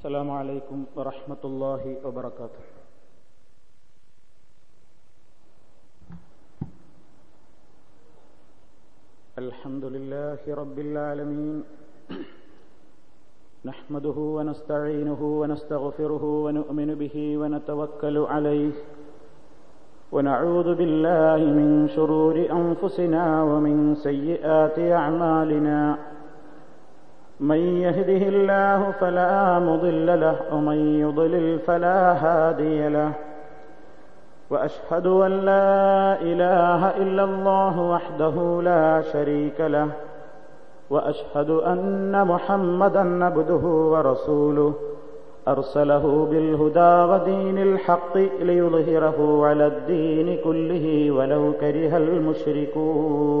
السلام 0.00 0.30
عليكم 0.30 0.96
ورحمة 0.96 1.42
الله 1.44 1.82
وبركاته. 2.04 2.64
الحمد 9.38 9.84
لله 9.84 10.40
رب 10.48 10.78
العالمين. 10.78 11.56
نحمده 13.64 14.18
ونستعينه 14.36 15.20
ونستغفره 15.20 16.24
ونؤمن 16.24 16.90
به 16.94 17.16
ونتوكل 17.40 18.16
عليه. 18.18 18.72
ونعوذ 20.12 20.68
بالله 20.80 21.40
من 21.60 21.92
شرور 21.92 22.36
أنفسنا 22.48 23.24
ومن 23.44 23.76
سيئات 24.00 24.78
أعمالنا. 24.78 25.80
من 27.40 27.56
يهده 27.56 28.28
الله 28.28 28.90
فلا 29.00 29.58
مضل 29.58 30.20
له 30.20 30.36
ومن 30.52 31.00
يضلل 31.00 31.58
فلا 31.58 32.12
هادي 32.12 32.88
له. 32.88 33.12
وأشهد 34.50 35.06
أن 35.06 35.30
لا 35.30 36.20
إله 36.22 36.96
إلا 36.96 37.24
الله 37.24 37.80
وحده 37.80 38.62
لا 38.62 39.02
شريك 39.12 39.60
له. 39.60 39.88
وأشهد 40.90 41.50
أن 41.50 42.26
محمدا 42.26 43.24
عبده 43.24 43.66
ورسوله. 43.66 44.72
أرسله 45.48 46.28
بالهدى 46.30 47.12
ودين 47.12 47.58
الحق 47.58 48.16
ليظهره 48.42 49.46
على 49.46 49.66
الدين 49.66 50.38
كله 50.44 51.10
ولو 51.10 51.52
كره 51.60 51.96
المشركون. 51.96 53.40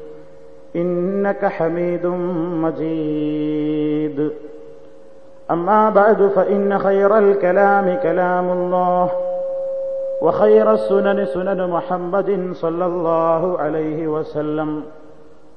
إنك 0.75 1.45
حميد 1.45 2.05
مجيد. 2.63 4.31
أما 5.51 5.89
بعد 5.89 6.27
فإن 6.35 6.79
خير 6.79 7.17
الكلام 7.17 7.95
كلام 8.03 8.49
الله 8.49 9.11
وخير 10.21 10.73
السنن 10.73 11.25
سنن 11.25 11.69
محمد 11.69 12.49
صلى 12.53 12.85
الله 12.85 13.59
عليه 13.59 14.07
وسلم 14.07 14.83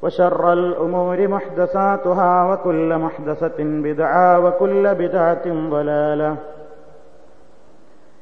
وشر 0.03 0.53
الأمور 0.53 1.29
محدثاتها 1.29 2.53
وكل 2.53 2.99
محدثة 2.99 3.59
بدعة 3.59 4.47
وكل 4.47 4.95
بدعة 4.95 5.71
ضلالة. 5.71 6.37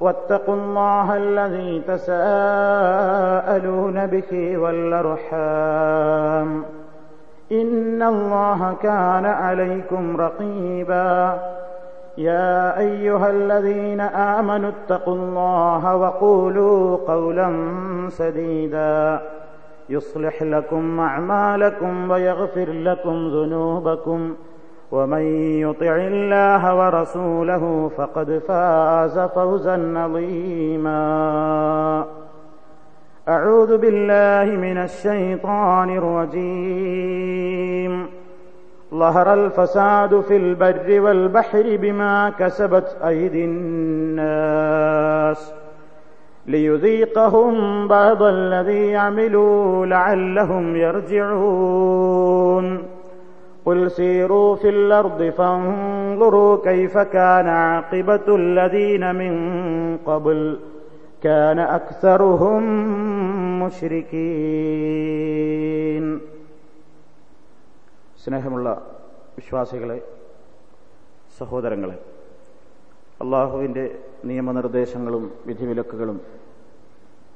واتقوا 0.00 0.54
الله 0.54 1.16
الذي 1.16 1.82
تساءلون 1.88 3.56
به 4.06 4.58
والأرحام. 4.58 6.62
إن 7.52 8.02
الله 8.02 8.74
كان 8.82 9.26
عليكم 9.26 10.16
رقيبا. 10.16 11.38
يا 12.18 12.78
أيها 12.78 13.30
الذين 13.30 14.00
آمنوا 14.00 14.70
اتقوا 14.70 15.14
الله 15.14 15.96
وقولوا 15.96 16.98
قولا 17.08 17.52
سديدا. 18.08 19.20
يصلح 19.88 20.42
لكم 20.42 21.00
أعمالكم 21.00 22.10
ويغفر 22.10 22.68
لكم 22.68 23.10
ذنوبكم. 23.10 24.34
ومن 24.92 25.22
يطع 25.60 25.96
الله 25.96 26.74
ورسوله 26.74 27.90
فقد 27.96 28.42
فاز 28.48 29.18
فوزا 29.18 29.92
عظيما. 29.96 32.04
أعوذ 33.28 33.78
بالله 33.78 34.56
من 34.56 34.78
الشيطان 34.78 35.96
الرجيم. 35.96 38.06
ظهر 38.94 39.34
الفساد 39.34 40.20
في 40.20 40.36
البر 40.36 41.00
والبحر 41.00 41.76
بما 41.76 42.32
كسبت 42.38 42.96
أيدي 43.06 43.44
الناس 43.44 45.52
ليذيقهم 46.46 47.88
بعض 47.88 48.22
الذي 48.22 48.96
عملوا 48.96 49.86
لعلهم 49.86 50.76
يرجعون. 50.76 52.82
قل 53.65 53.91
سيروا 53.91 54.55
في 54.55 54.69
الارض 54.69 55.23
فانظروا 55.29 56.63
كيف 56.63 56.97
كان 56.97 57.47
عاقبه 57.47 58.35
الذين 58.35 59.15
من 59.15 59.33
قبل 59.99 60.39
كان 61.23 61.59
اكثرهم 61.59 62.63
مشركين 65.23 66.05
സ്നേഹമുള്ള 68.23 68.67
വിശ്വാസികളെ 69.35 69.99
സഹോദരങ്ങളെ 71.37 71.95
അള്ളാഹുവിൻ്റെ 73.21 73.85
നിയമനിർദ്ദേശങ്ങളും 74.23 75.23
വിധിവിലക്കുകളും 75.45 76.17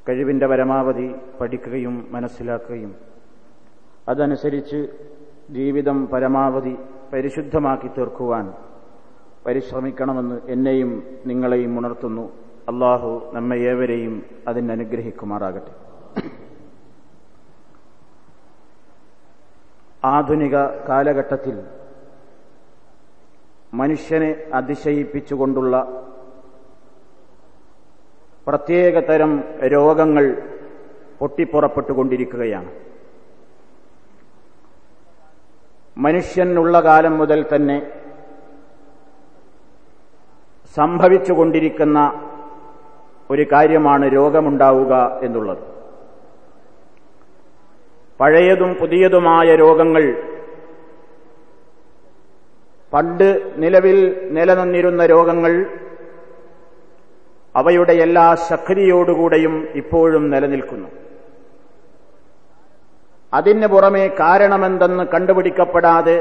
കഴിവിൻ്റെ 0.07 0.47
പരമാവധി 0.47 1.07
പഠിക്കുകയും 1.39 1.95
മനസ്സിലാക്കുകയും 2.11 2.91
അതനുസരിച്ച് 4.07 4.79
ജീവിതം 5.50 5.99
പരമാവധി 6.11 6.72
പരിശുദ്ധമാക്കി 7.12 7.88
തീർക്കുവാൻ 7.88 8.47
പരിശ്രമിക്കണമെന്ന് 9.47 10.37
എന്നെയും 10.47 10.91
നിങ്ങളെയും 11.27 11.72
ഉണർത്തുന്നു. 11.78 12.25
അള്ളാഹു 12.69 13.11
നമ്മെ 13.33 13.56
ഏവരെയും 13.71 14.15
അതിനനുഗ്രഹിക്കുമാറാകട്ടെ 14.49 15.72
ആധുനിക 20.05 20.56
കാലഘട്ടത്തിൽ 20.88 21.56
മനുഷ്യനെ 23.75 24.31
അതിശയിപ്പിച്ചുകൊണ്ടുള്ള 24.55 25.75
പ്രത്യേകതരം 28.47 29.32
രോഗങ്ങൾ 29.72 30.25
പൊട്ടിപ്പുറപ്പെട്ടുകൊണ്ടിരിക്കുകയാണ്. 31.19 32.71
മനുഷ്യനുള്ള 35.98 36.80
കാലം 36.80 37.18
മുതൽ 37.18 37.46
തന്നെ 37.54 37.78
സംഭവിച്ചുകൊണ്ടിരിക്കുന്ന 40.76 41.98
ഒരു 43.31 43.46
കാര്യമാണ് 43.52 44.12
രോഗമുണ്ടാവുക 44.14 45.20
എന്നുള്ളത്. 45.22 45.62
പഴയതും 48.20 48.75
പുതിയതുമായ 48.75 49.54
രോഗങ്ങൾ 49.54 50.04
പണ്ട് 52.93 53.52
നിലവിൽ 53.56 53.98
നിലനിന്നിരുന്ന 54.31 55.06
രോഗങ്ങൾ 55.06 55.52
അവയുടെ 57.56 57.93
എല്ലാ 57.93 58.34
ശക്തിയോടുകൂടെയും 58.34 59.69
ഇപ്പോഴും 59.75 60.31
നിലനിൽക്കുന്നു. 60.31 60.88
അതിന് 63.32 63.67
പുറമെ 63.67 64.05
കാരണമെന്തെന്ന് 64.19 65.05
കണ്ടുപിടിക്കപ്പെടാതെ 65.05 66.17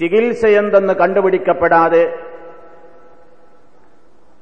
ചികിത്സയെന്തെന്ന് 0.00 0.94
കണ്ടുപിടിക്കപ്പെടാതെ 0.94 2.04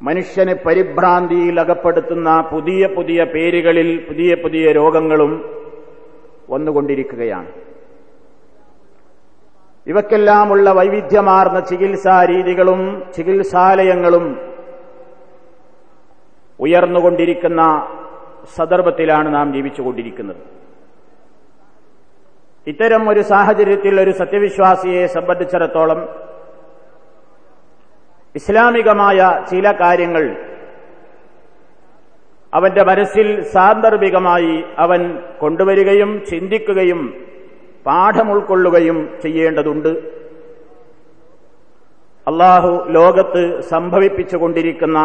മനുഷ്യനെ 0.03 0.55
പരിഭ്രാന്തിയിൽ 0.55 1.61
അകപ്പെടുത്തുന്ന 1.61 2.41
പുതിയ 2.53 2.87
പുതിയ 2.87 3.25
പേരുകളിൽ 3.25 3.89
പുതിയ 4.09 4.35
പുതിയ 4.35 4.73
രോഗങ്ങളും 4.73 5.33
വന്നുകൊണ്ടിരിക്കുകയാണ്. 6.51 7.49
ഇവക്കെല്ലാമുള്ള 9.87 10.71
വൈവിധ്യമാർന്ന 10.71 11.61
ചികിത്സാ 11.61 12.25
രീതികളും 12.25 12.81
ചികിത്സാലയങ്ങളും 13.17 14.27
ഉയർന്നുകൊണ്ടിരിക്കുന്ന 16.61 17.63
സന്ദർഭത്തിലാണ് 18.57 19.35
നാം 19.35 19.53
ജീവിച്ചുകൊണ്ടിരിക്കുന്നത്. 19.53 20.37
ഇത്തരം 22.67 23.09
ഒരു 23.09 23.21
സാഹചര്യത്തിൽ 23.21 24.01
ഒരു 24.01 24.11
സത്യവിശ്വാസിയെ 24.11 25.07
സംബന്ധിച്ചിടത്തോളം 25.07 26.09
ഇസ്ലാമികമായ 28.35 29.45
ചില 29.51 29.73
കാര്യങ്ങൾ 29.73 30.37
അവന്റെ 32.55 32.85
മനസ്സിൽ 32.85 33.43
സാന്ദർഭികമായി 33.43 34.65
അവൻ 34.79 35.19
കൊണ്ടുവരികയും 35.41 36.25
ചിന്തിക്കുകയും 36.31 37.01
പാഠം 37.87 38.33
ഉൾക്കൊള്ളുകയും 38.33 39.19
ചെയ്യേണ്ടതുണ്ട്. 39.23 40.19
അള്ളാഹു 42.27 42.85
ലോകത്ത് 42.89 43.61
സംഭവിപ്പിച്ചുകൊണ്ടിരിക്കുന്ന 43.61 44.99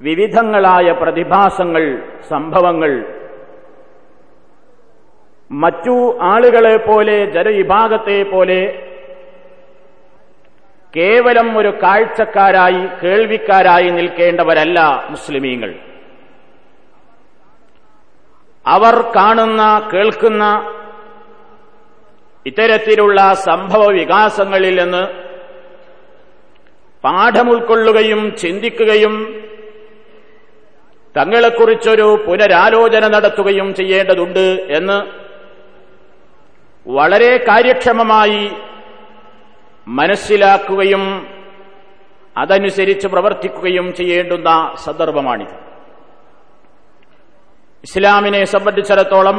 വിവിധങ്ങളായ 0.00 0.92
പ്രതിഭാസങ്ങൾ 0.92 2.02
സംഭവങ്ങൾ. 2.28 3.04
മറ്റു 5.50 6.18
ആളുകളെ 6.22 6.76
പോലെ 6.76 7.24
ജനവിഭാഗത്തെ 7.24 8.22
പോലെ 8.22 8.82
കേവലം 10.96 11.58
ഒരു 11.58 11.82
കാഴ്ചക്കാരായി 11.82 12.86
കേൾവിക്കാരായി 13.02 13.90
നിൽക്കേണ്ടവരല്ല 13.90 15.06
മുസ്ലിമീങ്ങൾ. 15.10 15.74
അവർ 18.66 19.12
കാണുന്ന 19.16 19.90
കേൾക്കുന്ന 19.94 20.72
ഇത്തരത്തിലുള്ള 22.46 23.34
സംഭവ 23.34 23.86
വികാസങ്ങളിൽ 23.92 24.82
നിന്ന് 24.82 25.06
പാഠമുൾക്കൊള്ളുകയും 27.04 28.36
ചിന്തിക്കുകയും 28.36 29.35
തങ്ങളെക്കുറിച്ചൊരു 31.16 32.24
പുനരാലോചന 32.26 33.08
നടത്തുകയും 33.08 33.74
ചെയ്യേണ്ടതുണ്ട് 33.74 34.46
എന്ന് 34.78 34.98
വളരെ 36.86 37.36
കാര്യക്ഷമമായി 37.36 38.50
മനസ്സിലാക്കുകയും 39.88 41.04
അതനുസരിച്ച് 42.38 43.06
പ്രവർത്തിക്കുകയും 43.08 43.94
ചെയ്യേണ്ടുന്ന 43.94 44.74
സന്ദർഭമാണിത്. 44.84 45.54
ഇസ്ലാമിനെ 47.84 48.44
സംബന്ധിച്ചിടത്തോളം 48.44 49.38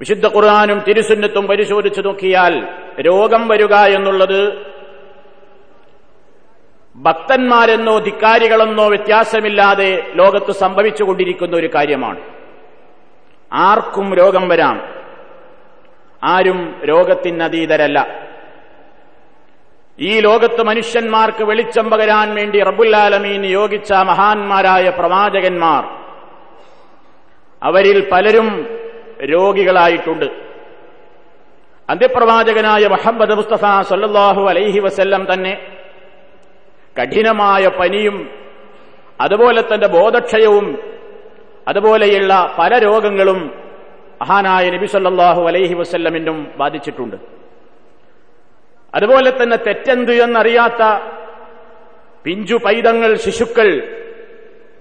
വിശുദ്ധ 0.00 0.26
ഖുർആാനും 0.26 0.78
തിരുസുന്നത്തും 0.88 1.46
പരിശോധിച്ചു 1.46 2.00
നോക്കിയാൽ 2.00 2.54
രോഗം 3.00 3.48
വരിക 3.48 3.74
എന്നുള്ളത് 3.74 4.40
ഭക്തന്മാരെന്നോ 6.96 7.98
ധിക്കാരികളെന്നോ 7.98 8.88
വ്യത്യാസമില്ലാതെ 8.88 10.12
ലോകത്ത് 10.14 10.52
സംഭവിച്ചുകൊണ്ടിരിക്കുന്ന 10.52 11.56
ഒരു 11.56 11.70
കാര്യമാണ്. 11.74 12.20
ആർക്കും 13.52 14.14
രോഗം 14.14 14.48
വരാം. 14.48 14.94
ആരും 16.24 16.80
രോഗത്തിനതീതരല്ല. 16.84 18.24
ഈ 20.00 20.20
ലോകത്ത് 20.20 20.62
മനുഷ്യന്മാർക്ക് 20.62 21.44
വെളിച്ചം 21.44 21.90
പകരാൻ 21.90 22.34
വേണ്ടി 22.34 22.62
റബുല്ലാലമീൻ 22.62 23.42
നിയോഗിച്ച 23.42 23.92
മഹാന്മാരായ 23.92 24.90
പ്രവാചകന്മാർ 24.90 25.84
അവരിൽ 27.62 28.10
പലരും 28.10 28.78
രോഗികളായിട്ടുണ്ട്. 29.24 30.24
അന്ത്യപ്രവാചകനായ 31.90 32.86
മുഹമ്മദ് 32.86 33.34
മുസ്തഫ 33.34 33.88
സല്ലാഹു 33.88 34.48
അലൈഹി 34.48 34.78
വസല്ലം 34.78 35.26
തന്നെ 35.32 35.73
കഠിനമായ 37.00 37.68
പനിയും 37.68 38.30
അതുപോലെ 39.20 39.60
തന്നെ 39.60 39.88
ബോധക്ഷയവും 39.88 40.78
അതുപോലെയുള്ള 41.68 42.56
പല 42.58 42.78
രോഗങ്ങളും 42.78 43.64
മഹാനായ 44.22 44.70
നബി 44.70 44.86
സല്ലാഹു 44.86 45.42
അലൈഹി 45.42 45.74
വസ്ല്ലമിനും 45.74 46.52
ബാധിച്ചിട്ടുണ്ട്. 46.56 47.16
അതുപോലെ 48.94 49.30
തന്നെ 49.30 49.56
തെറ്റെന്ത് 49.56 50.12
എന്നറിയാത്ത 50.12 50.82
പിഞ്ചു 52.24 52.54
പൈതങ്ങൾ 52.54 53.14
ശിശുക്കൾ 53.14 53.68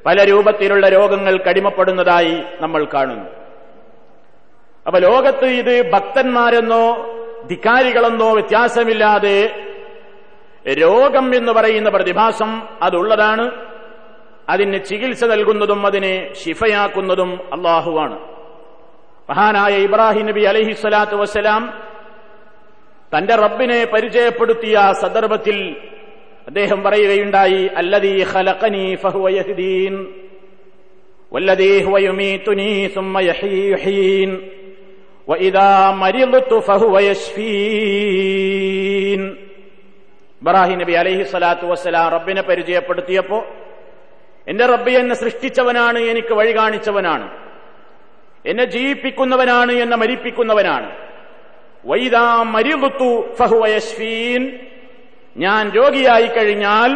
പല 0.06 0.24
രൂപത്തിലുള്ള 0.24 0.90
രോഗങ്ങൾ 0.90 1.38
കടിമപ്പെടുന്നതായി 1.38 2.44
നമ്മൾ 2.60 2.88
കാണുന്നു. 2.94 3.30
അപ്പൊ 4.88 5.00
ലോകത്ത് 5.00 5.46
ഇത് 5.46 5.92
ഭക്തന്മാരെന്നോ 5.92 6.86
ധിക്കാരികളെന്നോ 7.48 8.34
വ്യത്യാസമില്ലാതെ 8.34 9.38
രോഗം 10.72 11.36
എന്ന് 11.36 11.52
പറയുന്ന 11.52 11.90
പ്രതിഭാസം 11.90 12.62
അതുള്ളതാണ്. 12.82 13.52
അതിന് 14.50 14.84
ചികിത്സ 14.84 15.24
നൽകുന്നതും 15.24 15.86
അതിനെ 15.86 16.34
ശിഫയാക്കുന്നതും 16.34 17.40
അള്ളാഹുവാണ്. 17.54 18.20
മഹാനായ 19.30 19.78
ഇബ്രാഹിം 19.78 20.26
നബി 20.26 20.42
അലഹി 20.42 20.72
സ്വലാത്തു 20.72 21.16
വസ്സലാം 21.16 21.74
തന്റെ 23.18 23.36
റബ്ബിനെ 23.36 23.86
പരിചയപ്പെടുത്തിയ 23.86 24.94
സന്ദർഭത്തിൽ 25.02 25.76
അദ്ദേഹം 26.48 26.84
പറയുകയുണ്ടായി 26.84 27.70
അല്ലദീ 27.78 28.24
ഖലഖനി 28.24 28.96
ഫഹുവ 28.96 29.30
യഹ്ദീൻ 29.30 30.08
വല്ലദീ 31.34 31.84
ഹുവ 31.84 32.00
ഫഹുവ 36.60 37.00
യശ്ഫീൻ. 37.00 39.38
ഇബ്രാഹിം 40.44 40.80
നബി 40.80 40.94
അലൈഹി 40.94 41.24
സ്വലാത്തു 41.24 41.66
വസ്സലാം 41.66 42.08
റബ്ബിനെ 42.10 42.42
പരിചയപ്പെടുത്തിയപ്പോ 42.42 43.46
എന്റെ 44.48 44.66
റബ്ബി 44.66 44.92
എന്നെ 44.92 45.16
സൃഷ്ടിച്ചവനാണ് 45.16 46.00
എനിക്ക് 46.00 46.34
വഴി 46.34 46.58
കാണിച്ചവനാണ്. 46.58 47.32
എന്നെ 48.46 48.66
ജീവിപ്പിക്കുന്നവനാണ് 48.66 49.72
എന്നെ 49.72 49.98
മരിപ്പിക്കുന്നവനാണ്. 49.98 50.90
വൈദാ 51.86 52.44
മരിവുത്തു 52.44 53.36
ഫഹുവയശ്വീൻ 53.40 54.60
ഞാൻ 55.38 55.70
രോഗിയായി 55.70 56.26
കഴിഞ്ഞാൽ 56.26 56.92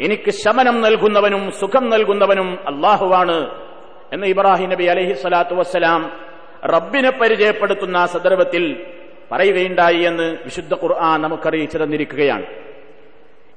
എനിക്ക് 0.00 0.30
ശമനം 0.30 0.80
നൽകുന്നവനും 0.80 1.50
സുഖം 1.60 1.90
നൽകുന്നവനും 1.90 2.58
അള്ളാഹുവാണ് 2.66 3.38
എന്ന് 4.12 4.26
ഇബ്രാഹിം 4.26 4.68
നബി 4.70 4.84
അലഹി 4.84 5.12
സ്വലാത്തു 5.12 5.54
വസ്സലാം 5.54 6.12
റബ്ബിനെ 6.64 7.10
പരിചയപ്പെടുത്തുന്ന 7.10 8.06
സന്ദർഭത്തിൽ 8.06 8.86
പറയുകയുണ്ടായി 9.32 9.96
എന്ന് 9.96 10.36
വിശുദ്ധ 10.44 10.74
ഖുർആൻ 10.74 11.22
നമുക്കറിയിച്ചു 11.22 11.78
തന്നിരിക്കുകയാണ്. 11.78 12.71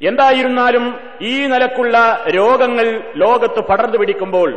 എന്തായിരുന്നാലും 0.02 1.00
ഈ 1.22 1.46
നിലക്കുള്ള 1.48 2.26
രോഗങ്ങൾ 2.36 3.04
ലോകത്ത് 3.16 3.60
പടർന്നു 3.60 3.98
പിടിക്കുമ്പോൾ 3.98 4.50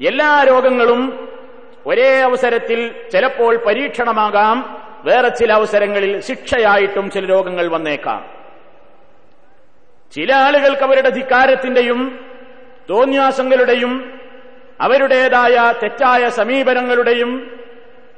എല്ലാ 0.00 0.44
രോഗങ്ങളും 0.44 1.30
ഒരേ 1.86 2.20
അവസരത്തിൽ 2.20 2.94
ചിലപ്പോൾ 3.12 3.56
പരീക്ഷണമാകാം 3.56 4.84
വേറെ 5.04 5.28
ചില 5.28 5.52
അവസരങ്ങളിൽ 5.52 6.20
ശിക്ഷയായിട്ടും 6.20 7.10
ചില 7.10 7.24
രോഗങ്ങൾ 7.26 7.66
വന്നേക്കാം. 7.66 8.22
ചില 10.12 10.32
ആളുകൾക്ക് 10.34 10.82
അവരുടെ 10.82 11.10
ധിക്കാരത്തിന്റെയും 11.10 12.18
തോന്യാസങ്ങളുടെയും 12.90 13.92
അവരുടേതായ 14.80 15.72
തെറ്റായ 15.82 16.28
സമീപനങ്ങളുടെയും 16.28 17.50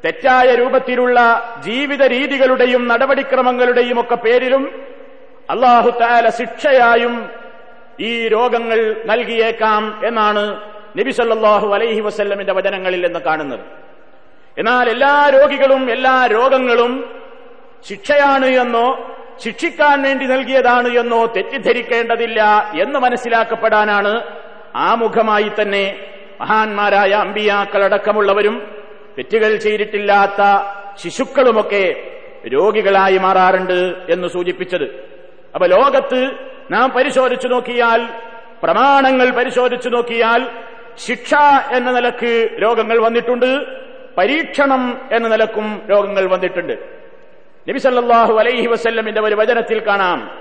തെറ്റായ 0.05 0.55
രൂപത്തിലുള്ള 0.55 1.19
ജീവിത 1.65 2.03
രീതികളുടെയും 2.07 2.89
നടപടിക്രമങ്ങളുടെയും 2.89 4.01
ഒക്കെ 4.01 4.15
പേരിലും 4.15 4.63
അള്ളാഹു 5.49 5.91
താല 6.01 6.29
ശിക്ഷയായും 6.31 7.15
ഈ 8.01 8.29
രോഗങ്ങൾ 8.29 8.79
നൽകിയേക്കാം 9.07 10.07
എന്നാണ് 10.07 10.43
നബി 10.99 11.11
സല്ലാഹു 11.11 11.69
അലൈഹി 11.75 12.01
വസല്ലമിന്റെ 12.01 12.53
വചനങ്ങളിൽ 12.53 13.07
എന്ന് 13.07 13.21
കാണുന്നത്. 13.21 13.65
എന്നാൽ 14.59 14.89
എല്ലാ 14.89 15.15
രോഗികളും 15.37 15.91
എല്ലാ 15.91 16.27
രോഗങ്ങളും 16.27 16.93
ശിക്ഷയാണ് 17.89 18.47
എന്നോ 18.47 18.87
ശിക്ഷിക്കാൻ 19.45 20.03
വേണ്ടി 20.03 20.27
നൽകിയതാണ് 20.27 20.89
എന്നോ 21.01 21.27
തെറ്റിദ്ധരിക്കേണ്ടതില്ല 21.27 22.43
എന്ന് 22.83 22.99
മനസ്സിലാക്കപ്പെടാനാണ് 22.99 24.13
ആമുഖമായി 24.75 25.51
തന്നെ 25.61 25.85
മഹാന്മാരായ 26.41 27.13
അമ്പിയാക്കളടക്കമുള്ളവരും 27.25 28.57
തെറ്റുകൾ 29.19 29.57
ചെയ്തിട്ടില്ലാത്ത 29.57 30.43
ശിശുക്കളുമൊക്കെ 31.03 31.85
രോഗികളായി 32.55 33.19
മാറാറുണ്ട് 33.19 33.79
എന്ന് 34.09 34.29
സൂചിപ്പിച്ചത്. 34.29 34.87
അപ്പൊ 35.57 35.67
ലോകത്ത് 35.67 36.31
നാം 36.71 36.91
പരിശോധിച്ചു 36.91 37.49
നോക്കിയാൽ 37.49 38.09
പ്രമാണങ്ങൾ 38.63 39.31
പരിശോധിച്ചു 39.31 39.89
നോക്കിയാൽ 39.89 40.51
ശിക്ഷ 41.07 41.35
എന്ന 41.71 41.91
നിലയ്ക്ക് 41.91 42.63
രോഗങ്ങൾ 42.63 42.99
വന്നിട്ടുണ്ട് 42.99 43.51
പരീക്ഷണം 44.19 45.01
എന്ന 45.13 45.29
നിലക്കും 45.29 45.83
രോഗങ്ങൾ 45.91 46.27
വന്നിട്ടുണ്ട്. 46.27 46.73
നബി 47.69 47.79
സല്ലാഹു 47.79 48.33
അലൈഹി 48.39 48.67
വസല്ലമിന്റെ 48.67 49.21
ഒരു 49.21 49.35
വചനത്തിൽ 49.35 49.87
കാണാം. 49.87 50.39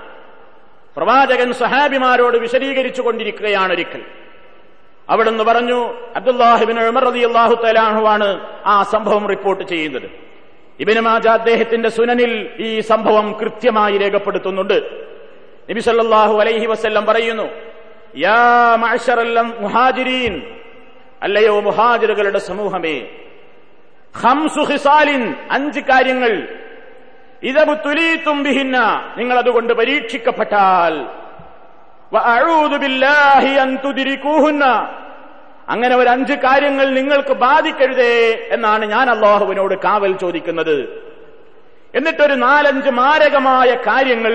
പ്രവാചകൻ 0.96 1.52
സഹാബിമാരോട് 1.52 2.36
വിശദീകരിച്ചു 2.36 3.02
കൊണ്ടിരിക്കുകയാണ് 3.02 3.72
ഒരിക്കൽ. 3.72 4.02
അവിടുന്ന് 5.10 5.44
പറഞ്ഞു 5.44 5.94
അബ്ദുല്ലാഹിബിൻ 6.16 6.88
ഉമർ 6.88 7.04
റതി 7.04 7.20
അള്ളാഹു 7.20 7.54
തലാഹുവാണ് 7.54 8.46
ആ 8.66 8.82
സംഭവം 8.82 9.28
റിപ്പോർട്ട് 9.28 9.64
ചെയ്യുന്നത്. 9.64 10.25
ഇബിന് 10.80 11.00
മാജ 11.00 11.26
അദ്ദേഹത്തിന്റെ 11.28 11.88
സുനനിൽ 11.88 12.50
ഈ 12.58 12.80
സംഭവം 12.80 13.38
കൃത്യമായി 13.40 13.98
രേഖപ്പെടുത്തുന്നുണ്ട്. 13.98 15.06
നബി 15.70 15.80
സല്ലല്ലാഹു 15.80 16.40
അലൈഹി 16.40 16.66
വസ്ല്ലം 16.66 17.06
പറയുന്നു 17.06 17.46
യാ 18.16 18.76
മുഹാജിരീൻ. 19.60 20.42
അല്ലയോ 21.22 21.60
മുഹാജിറുകളുടെ 21.60 22.38
സമൂഹമേ 22.38 23.08
ഹംസു 24.22 24.60
ഹിസാലിൻ 24.60 25.34
അഞ്ച് 25.50 25.80
കാര്യങ്ങൾ 25.80 26.48
ഇതബു 27.42 27.74
തുലീത്തും 27.74 28.42
ബിഹിന്ന 28.42 28.76
നിങ്ങൾ 29.16 29.38
അതുകൊണ്ട് 29.38 29.72
പരീക്ഷിക്കപ്പെട്ടാൽ 29.72 30.94
അങ്ങനെ 35.68 35.96
ഒരു 35.96 36.08
അഞ്ച് 36.08 36.32
കാര്യങ്ങൾ 36.32 36.86
നിങ്ങൾക്ക് 36.90 37.34
ബാധിക്കരുതേ 37.34 38.12
എന്നാണ് 38.50 38.84
ഞാൻ 38.84 39.10
അള്ളാഹുവിനോട് 39.10 39.74
കാവൽ 39.84 40.12
ചോദിക്കുന്നത്. 40.16 40.76
എന്നിട്ടൊരു 41.94 42.34
നാലഞ്ച് 42.34 42.90
മാരകമായ 42.90 43.74
കാര്യങ്ങൾ 43.74 44.34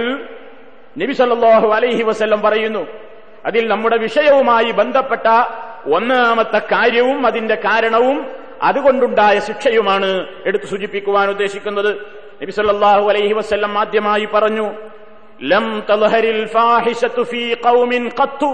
നബി 1.01 1.13
സല്ലാഹു 1.13 1.67
അലൈഹി 1.67 2.03
വസ്ല്ലം 2.03 2.41
പറയുന്നു. 2.41 2.87
അതിൽ 3.45 3.67
നമ്മുടെ 3.67 3.97
വിഷയവുമായി 3.97 4.71
ബന്ധപ്പെട്ട 4.71 5.27
ഒന്നാമത്തെ 5.93 6.61
കാര്യവും 6.71 7.27
അതിന്റെ 7.27 7.55
കാരണവും 7.55 8.17
അതുകൊണ്ടുണ്ടായ 8.61 9.39
ശിക്ഷയുമാണ് 9.39 10.27
എടുത്തു 10.45 10.65
സൂചിപ്പിക്കുവാൻ 10.65 11.29
ഉദ്ദേശിക്കുന്നത്. 11.29 11.91
നബി 12.41 12.51
സല്ലാഹു 12.51 13.09
അലൈഹി 13.09 13.33
വസ്ല്ലം 13.33 13.79
ആദ്യമായി 13.79 14.25
പറഞ്ഞു 14.25 14.67
ലം 15.41 15.83
തൽഹരിൽ 15.89 16.45
ഫാഹിഷത്തു 16.45 17.23
ഫീ 17.23 17.55
ഖൗമിൻ 17.65 18.03
ഖത്തു 18.19 18.51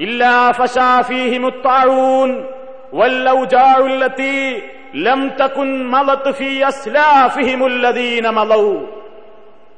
إلا 0.00 0.52
فشى 0.52 1.04
فيهم 1.04 1.46
الطاعون 1.46 2.30
والأوجاع 2.92 3.78
التي 3.86 4.38
لم 4.96 5.20
تكن 5.32 5.86
مضت 5.88 6.26
في 6.30 6.50
أسلافهم 6.68 7.60
الذين 7.66 8.26
مضوا 8.32 8.80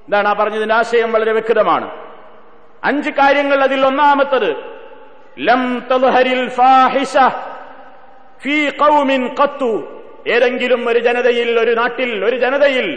എന്താണ് 0.09 0.27
ആ 0.31 0.35
പറഞ്ഞതിന്റെ 0.39 0.77
ആശയം 0.77 1.11
വളരെ 1.15 1.33
വ്യക്തമാണ് 1.37 1.87
അഞ്ച് 2.83 3.11
കാര്യങ്ങൾ 3.19 3.59
അതിൽ 3.67 3.81
ഒന്നാമത്തത് 3.91 4.49
ലം 5.41 5.63
തൽഹരിൽ 5.91 6.43
ഫാഹിഷ 6.57 7.15
ഫീ 8.43 8.57
ഖൗമിൻ 8.81 9.23
ഖത്തു 9.41 9.73
ഏതെങ്കിലും 10.35 10.83
ഒരു 10.91 11.01
ജനതയിൽ 11.07 11.51
ഒരു 11.63 11.73
നാട്ടിൽ 11.81 12.11
ഒരു 12.29 12.37
ജനതയിൽ 12.45 12.89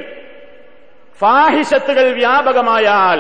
ഫാഹിഷത്തുകൾ 1.20 2.08
വ്യാപകമായാൽ 2.20 3.20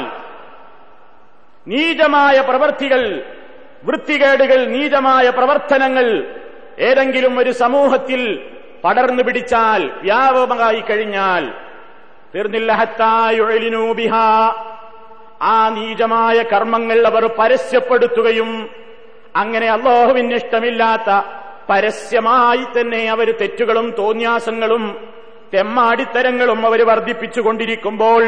നീചമായ 1.67 2.37
പ്രവർത്തികൾ 2.40 3.02
വൃത്തികേടുകൾ 3.85 4.61
നീചമായ 4.67 5.26
പ്രവർത്തനങ്ങൾ 5.31 6.07
ഏതെങ്കിലും 6.81 7.35
ഒരു 7.38 7.52
സമൂഹത്തിൽ 7.52 8.23
പടർന്നു 8.85 9.23
പിടിച്ചാൽ 9.23 9.83
വ്യാപകമായി 10.02 10.81
കഴിഞ്ഞാൽ 10.81 11.45
തീർന്നില്ല 12.35 12.73
ഹത്തായൊഴിനൂബിഹ 12.73 14.14
ആ 15.43 15.57
നീചമായ 15.69 16.38
കർമ്മങ്ങൾ 16.52 16.99
അവർ 17.07 17.25
പരസ്യപ്പെടുത്തുകയും 17.38 18.50
അങ്ങനെ 19.37 19.69
അള്ളാഹുവിന് 19.69 20.35
ഇഷ്ടമില്ലാത്ത 20.35 21.11
പരസ്യമായി 21.69 22.64
തന്നെ 22.76 23.02
അവർ 23.11 23.29
തെറ്റുകളും 23.40 23.87
തോന്യാസങ്ങളും 23.99 24.85
തെമ്മാടിത്തരങ്ങളും 25.55 26.61
അവർ 26.67 26.81
വർദ്ധിപ്പിച്ചുകൊണ്ടിരിക്കുമ്പോൾ 26.87 28.25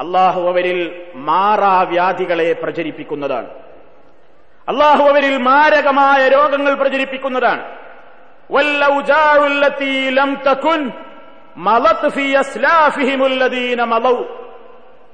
അള്ളാഹു 0.00 0.40
അവരിൽ 0.40 1.02
മാറാവ്യാധികളെ 1.14 2.52
പ്രചരിപ്പിക്കുന്നതാണ്. 2.52 3.48
അള്ളാഹു 4.68 5.04
അവരിൽ 5.04 5.36
മാരകമായ 5.36 6.28
രോഗങ്ങൾ 6.28 6.74
പ്രചരിപ്പിക്കുന്നതാണ്. 6.74 7.64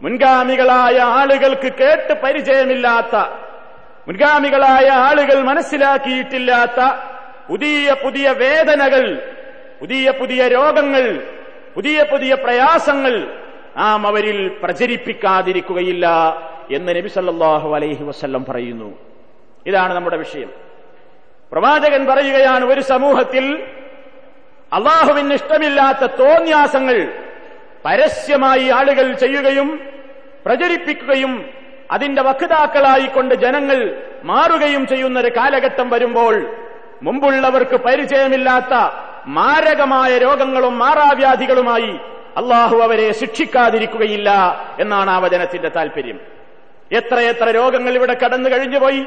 മുൻഗാമികളായ 0.02 0.98
ആളുകൾക്ക് 0.98 1.72
കേട്ട് 1.72 2.20
പരിചയമില്ലാത്ത 2.22 3.16
മുൻഗാമികളായ 4.08 4.88
ആളുകൾ 4.88 5.42
മനസ്സിലാക്കിയിട്ടില്ലാത്ത 5.42 6.96
പുതിയ 7.50 7.96
പുതിയ 8.04 8.30
വേദനകൾ 8.30 9.37
പുതിയ 9.80 10.10
പുതിയ 10.10 10.48
രോഗങ്ങൾ 10.48 11.26
പുതിയ 11.74 12.02
പുതിയ 12.02 12.34
പ്രയാസങ്ങൾ 12.34 13.14
നാം 13.76 14.06
അവരിൽ 14.06 14.48
പ്രചരിപ്പിക്കാതിരിക്കുകയില്ല 14.48 16.06
എന്ന് 16.70 16.96
നബി 16.96 17.08
സല്ലാഹു 17.08 17.74
അലൈഹി 17.74 18.04
വസ്ല്ലം 18.04 18.44
പറയുന്നു. 18.44 18.98
ഇതാണ് 19.66 19.94
നമ്മുടെ 19.94 20.16
വിഷയം. 20.16 20.50
പ്രവാചകൻ 21.52 22.06
പറയുകയാണ് 22.06 22.64
ഒരു 22.64 22.80
സമൂഹത്തിൽ 22.80 23.68
അള്ളാഹുവിന് 24.72 25.34
ഇഷ്ടമില്ലാത്ത 25.34 26.10
തോന്യാസങ്ങൾ 26.12 27.12
പരസ്യമായി 27.84 28.68
ആളുകൾ 28.68 29.12
ചെയ്യുകയും 29.12 29.80
പ്രചരിപ്പിക്കുകയും 30.46 31.50
അതിന്റെ 31.90 32.22
വക്താക്കളായിക്കൊണ്ട് 32.22 33.34
ജനങ്ങൾ 33.34 34.02
മാറുകയും 34.24 34.86
ചെയ്യുന്ന 34.86 35.20
ഒരു 35.20 35.30
കാലഘട്ടം 35.36 35.90
വരുമ്പോൾ 35.90 36.56
മുമ്പുള്ളവർക്ക് 37.02 37.76
പരിചയമില്ലാത്ത 37.76 38.74
മാരകമായ 39.36 40.18
രോഗങ്ങളും 40.18 40.78
മാറാവ്യാധികളുമായി 40.78 41.92
അള്ളാഹു 42.36 42.76
അവരെ 42.76 43.12
ശിക്ഷിക്കാതിരിക്കുകയില്ല 43.12 44.30
എന്നാണ് 44.80 45.10
ആ 45.10 45.18
വചനത്തിന്റെ 45.18 45.68
താല്പര്യം 45.68 46.18
എത്രയെത്ര 46.92 47.48
രോഗങ്ങൾ 47.50 47.94
ഇവിടെ 47.94 48.14
കടന്നു 48.14 48.48
കഴിഞ്ഞുപോയി. 48.50 49.02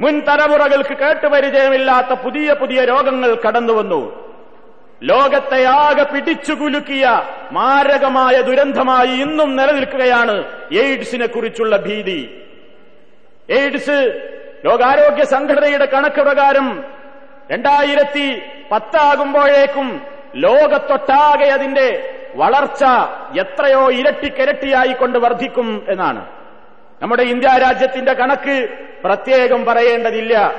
മുൻ 0.00 0.14
തലമുറകൾക്ക് 0.20 0.94
കേട്ടുപരിചയമില്ലാത്ത 0.96 2.12
പുതിയ 2.24 2.52
പുതിയ 2.52 2.80
രോഗങ്ങൾ 2.84 3.30
കടന്നുവന്നു 3.46 4.00
ലോകത്തെ 5.02 5.64
ആകെ 5.64 6.02
പിടിച്ചുകുലുക്കിയ 6.02 7.06
മാരകമായ 7.52 8.40
ദുരന്തമായി 8.40 9.14
ഇന്നും 9.24 9.56
നിലനിൽക്കുകയാണ് 9.56 10.36
എയ്ഡ്സിനെ 10.72 11.26
കുറിച്ചുള്ള 11.26 11.76
ഭീതി. 11.76 12.20
എയ്ഡ്സ് 13.48 13.98
ലോകാരോഗ്യ 14.64 15.24
സംഘടനയുടെ 15.24 15.86
കണക്ക് 15.86 16.22
പ്രകാരം 16.22 16.84
രണ്ടായിരത്തി 17.50 18.26
പത്താകുമ്പോഴേക്കും 18.72 20.02
ലോകത്തൊട്ടാകെ 20.34 21.44
അതിന്റെ 21.44 22.14
വളർച്ച 22.34 22.84
എത്രയോ 23.40 23.92
ഇരട്ടിക്കിരട്ടിയായിക്കൊണ്ട് 23.92 25.18
വർദ്ധിക്കും 25.18 25.86
എന്നാണ്. 25.88 26.26
നമ്മുടെ 27.02 27.22
ഇന്ത്യ 27.22 27.48
രാജ്യത്തിന്റെ 27.58 28.12
കണക്ക് 28.12 28.68
പ്രത്യേകം 29.04 29.64
പറയേണ്ടതില്ല. 29.64 30.54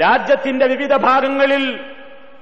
രാജ്യത്തിന്റെ 0.00 0.66
വിവിധ 0.66 0.96
ഭാഗങ്ങളിൽ 0.96 1.80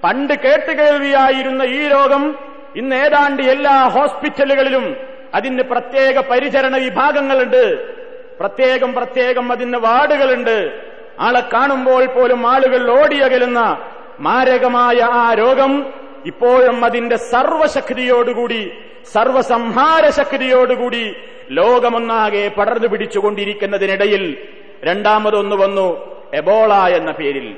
പണ്ട് 0.05 0.35
കേട്ടുകേൾവിയായിരുന്ന 0.35 1.63
ഈ 1.63 1.89
രോഗം 1.89 2.39
ഇന്ന് 2.77 2.97
ഏതാണ്ട് 2.97 3.43
എല്ലാ 3.43 3.85
ഹോസ്പിറ്റലുകളിലും 3.85 4.97
അതിന് 5.35 5.63
പ്രത്യേക 5.63 6.21
പരിചരണ 6.21 6.77
വിഭാഗങ്ങളുണ്ട്. 6.77 7.95
പ്രത്യേകം 8.39 8.95
പ്രത്യേകം 8.95 9.53
അതിന് 9.53 9.77
വാർഡുകളുണ്ട്. 9.77 10.81
ആളെ 11.21 11.41
കാണുമ്പോൾ 11.41 12.07
പോലും 12.07 12.51
ആളുകൾ 12.51 13.01
ഓടിയകലുന്ന 13.01 13.91
മാരകമായ 14.21 14.97
ആ 15.13 15.35
രോഗം 15.35 15.93
ഇപ്പോഴും 16.27 16.85
അതിന്റെ 16.85 17.17
സർവശക്തിയോടുകൂടി 17.17 18.73
സർവസംഹാര 19.13 20.09
ശക്തിയോടുകൂടി 20.09 21.17
ലോകമൊന്നാകെ 21.51 22.49
പടർന്നു 22.49 22.89
പിടിച്ചുകൊണ്ടിരിക്കുന്നതിനിടയിൽ 22.89 24.37
രണ്ടാമതൊന്ന് 24.85 25.57
വന്നു 25.57 26.15
എബോള 26.35 26.75
എന്ന 26.75 27.11
പേരിൽ. 27.11 27.57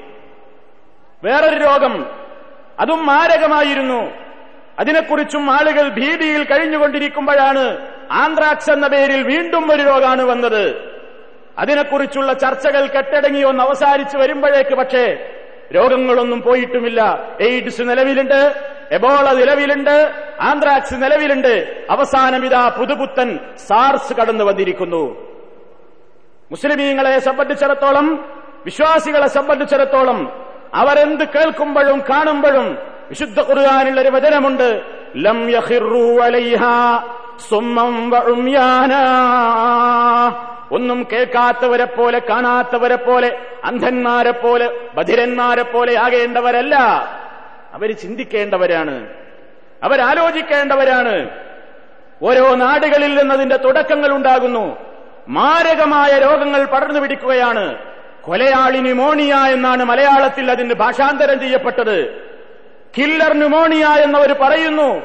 വേറൊരു 1.25 1.65
രോഗം 1.65 2.07
അതും 2.81 3.07
മാരകമായിരുന്നു. 3.07 4.13
അതിനെക്കുറിച്ചും 4.79 5.51
ആളുകൾ 5.51 5.89
ഭീതിയിൽ 5.89 6.45
കഴിഞ്ഞുകൊണ്ടിരിക്കുമ്പോഴാണ് 6.45 7.89
ആന്ത്രാക്സ് 8.11 8.71
എന്ന 8.71 8.87
പേരിൽ 8.87 9.23
വീണ്ടും 9.23 9.73
ഒരു 9.73 9.83
രോഗമാണ് 9.83 10.23
വന്നത്. 10.23 10.95
അതിനെക്കുറിച്ചുള്ള 11.59 12.33
ചർച്ചകൾ 12.33 12.87
കെട്ടടങ്ങി 12.87 13.43
ഒന്ന് 13.43 13.65
അവസാനിച്ചു 13.65 14.19
വരുമ്പോഴേക്ക് 14.19 14.75
പക്ഷേ 14.75 15.33
രോഗങ്ങളൊന്നും 15.75 16.43
പോയിട്ടുമില്ല. 16.43 17.29
എയ്ഡ്സ് 17.41 17.83
നിലവിലുണ്ട് 17.83 18.55
എബോള 18.93 19.33
നിലവിലുണ്ട് 19.33 20.13
ആന്ത്രാക്സ് 20.41 20.95
നിലവിലുണ്ട്. 20.95 21.85
അവസാനം 21.91 22.45
ഇതാ 22.45 22.69
പുതുപുത്തൻ 22.69 23.39
സാർസ് 23.57 24.13
കടന്നു 24.13 24.45
വന്നിരിക്കുന്നു. 24.45 25.27
മുസ്ലിമീങ്ങളെ 26.51 27.19
സംബന്ധിച്ചിടത്തോളം 27.19 28.25
വിശ്വാസികളെ 28.65 29.27
സംബന്ധിച്ചിടത്തോളം 29.27 30.33
അവരെന്ത് 30.75 31.25
കേൾക്കുമ്പോഴും 31.25 31.99
കാണുമ്പോഴും 32.11 32.79
വിശുദ്ധ 33.09 33.41
കുറുകാനുള്ള 33.41 34.01
ഒരു 34.01 34.09
വചനമുണ്ട്. 34.09 34.83
ലം 35.17 35.51
യഹിറു 35.51 36.21
അലൈഹ 36.21 36.63
സുമ്മം 37.49 38.11
ഒന്നും 40.73 41.07
കേൾക്കാത്തവരെ 41.13 41.85
പോലെ 41.85 42.19
കാണാത്തവരെ 42.19 42.97
പോലെ 42.97 43.39
അന്ധന്മാരെ 43.65 44.31
പോലെ 44.31 44.71
ബധിരന്മാരെ 44.95 45.63
പോലെ 45.63 45.99
ആകേണ്ടവരല്ല. 45.99 46.77
അവർ 47.75 47.93
ചിന്തിക്കേണ്ടവരാണ്. 47.93 49.07
അവരാലോചിക്കേണ്ടവരാണ്. 49.83 51.31
ഓരോ 52.23 52.55
നാടുകളിൽ 52.55 53.19
നിന്നതിന്റെ 53.19 53.57
തുടക്കങ്ങൾ 53.57 54.11
ഉണ്ടാകുന്നു. 54.11 54.77
മാരകമായ 55.29 56.19
രോഗങ്ങൾ 56.19 56.65
പടർന്നു 56.65 57.01
പിടിക്കുകയാണ്. 57.01 57.77
കൊലയാളി 58.23 58.79
ന്യൂമോണിയ 58.79 59.35
എന്നാണ് 59.35 59.85
മലയാളത്തിൽ 59.85 60.51
അതിന് 60.51 60.75
ഭാഷാന്തരം 60.75 61.41
ചെയ്യപ്പെട്ടത്. 61.41 62.27
കില്ലർ 62.99 63.33
ന്യൂമോണിയ 63.33 63.85
എന്നവർ 63.85 64.33
പറയുന്നു. 64.33 65.01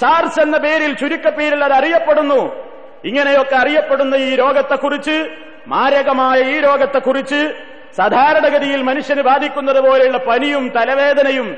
സാർസ് 0.00 0.40
എന്ന 0.40 0.56
പേരിൽ 0.56 0.94
ചുരുക്കപ്പേരിൽ 0.94 1.64
അത് 1.64 1.72
അറിയപ്പെടുന്നു. 1.72 2.69
ഇങ്ങനെയൊക്കെ 3.04 3.56
അറിയപ്പെടുന്ന 3.56 4.14
ഈ 4.14 4.36
രോഗത്തെക്കുറിച്ച് 4.36 5.28
മാരകമായ 5.66 6.40
ഈ 6.42 6.60
രോഗത്തെക്കുറിച്ച് 6.60 7.54
സാധാരണഗതിയിൽ 7.96 8.82
മനുഷ്യന് 8.82 9.22
ബാധിക്കുന്നത് 9.22 9.80
പോലെയുള്ള 9.80 10.18
പനിയും 10.18 10.68
തലവേദനയും 10.68 11.56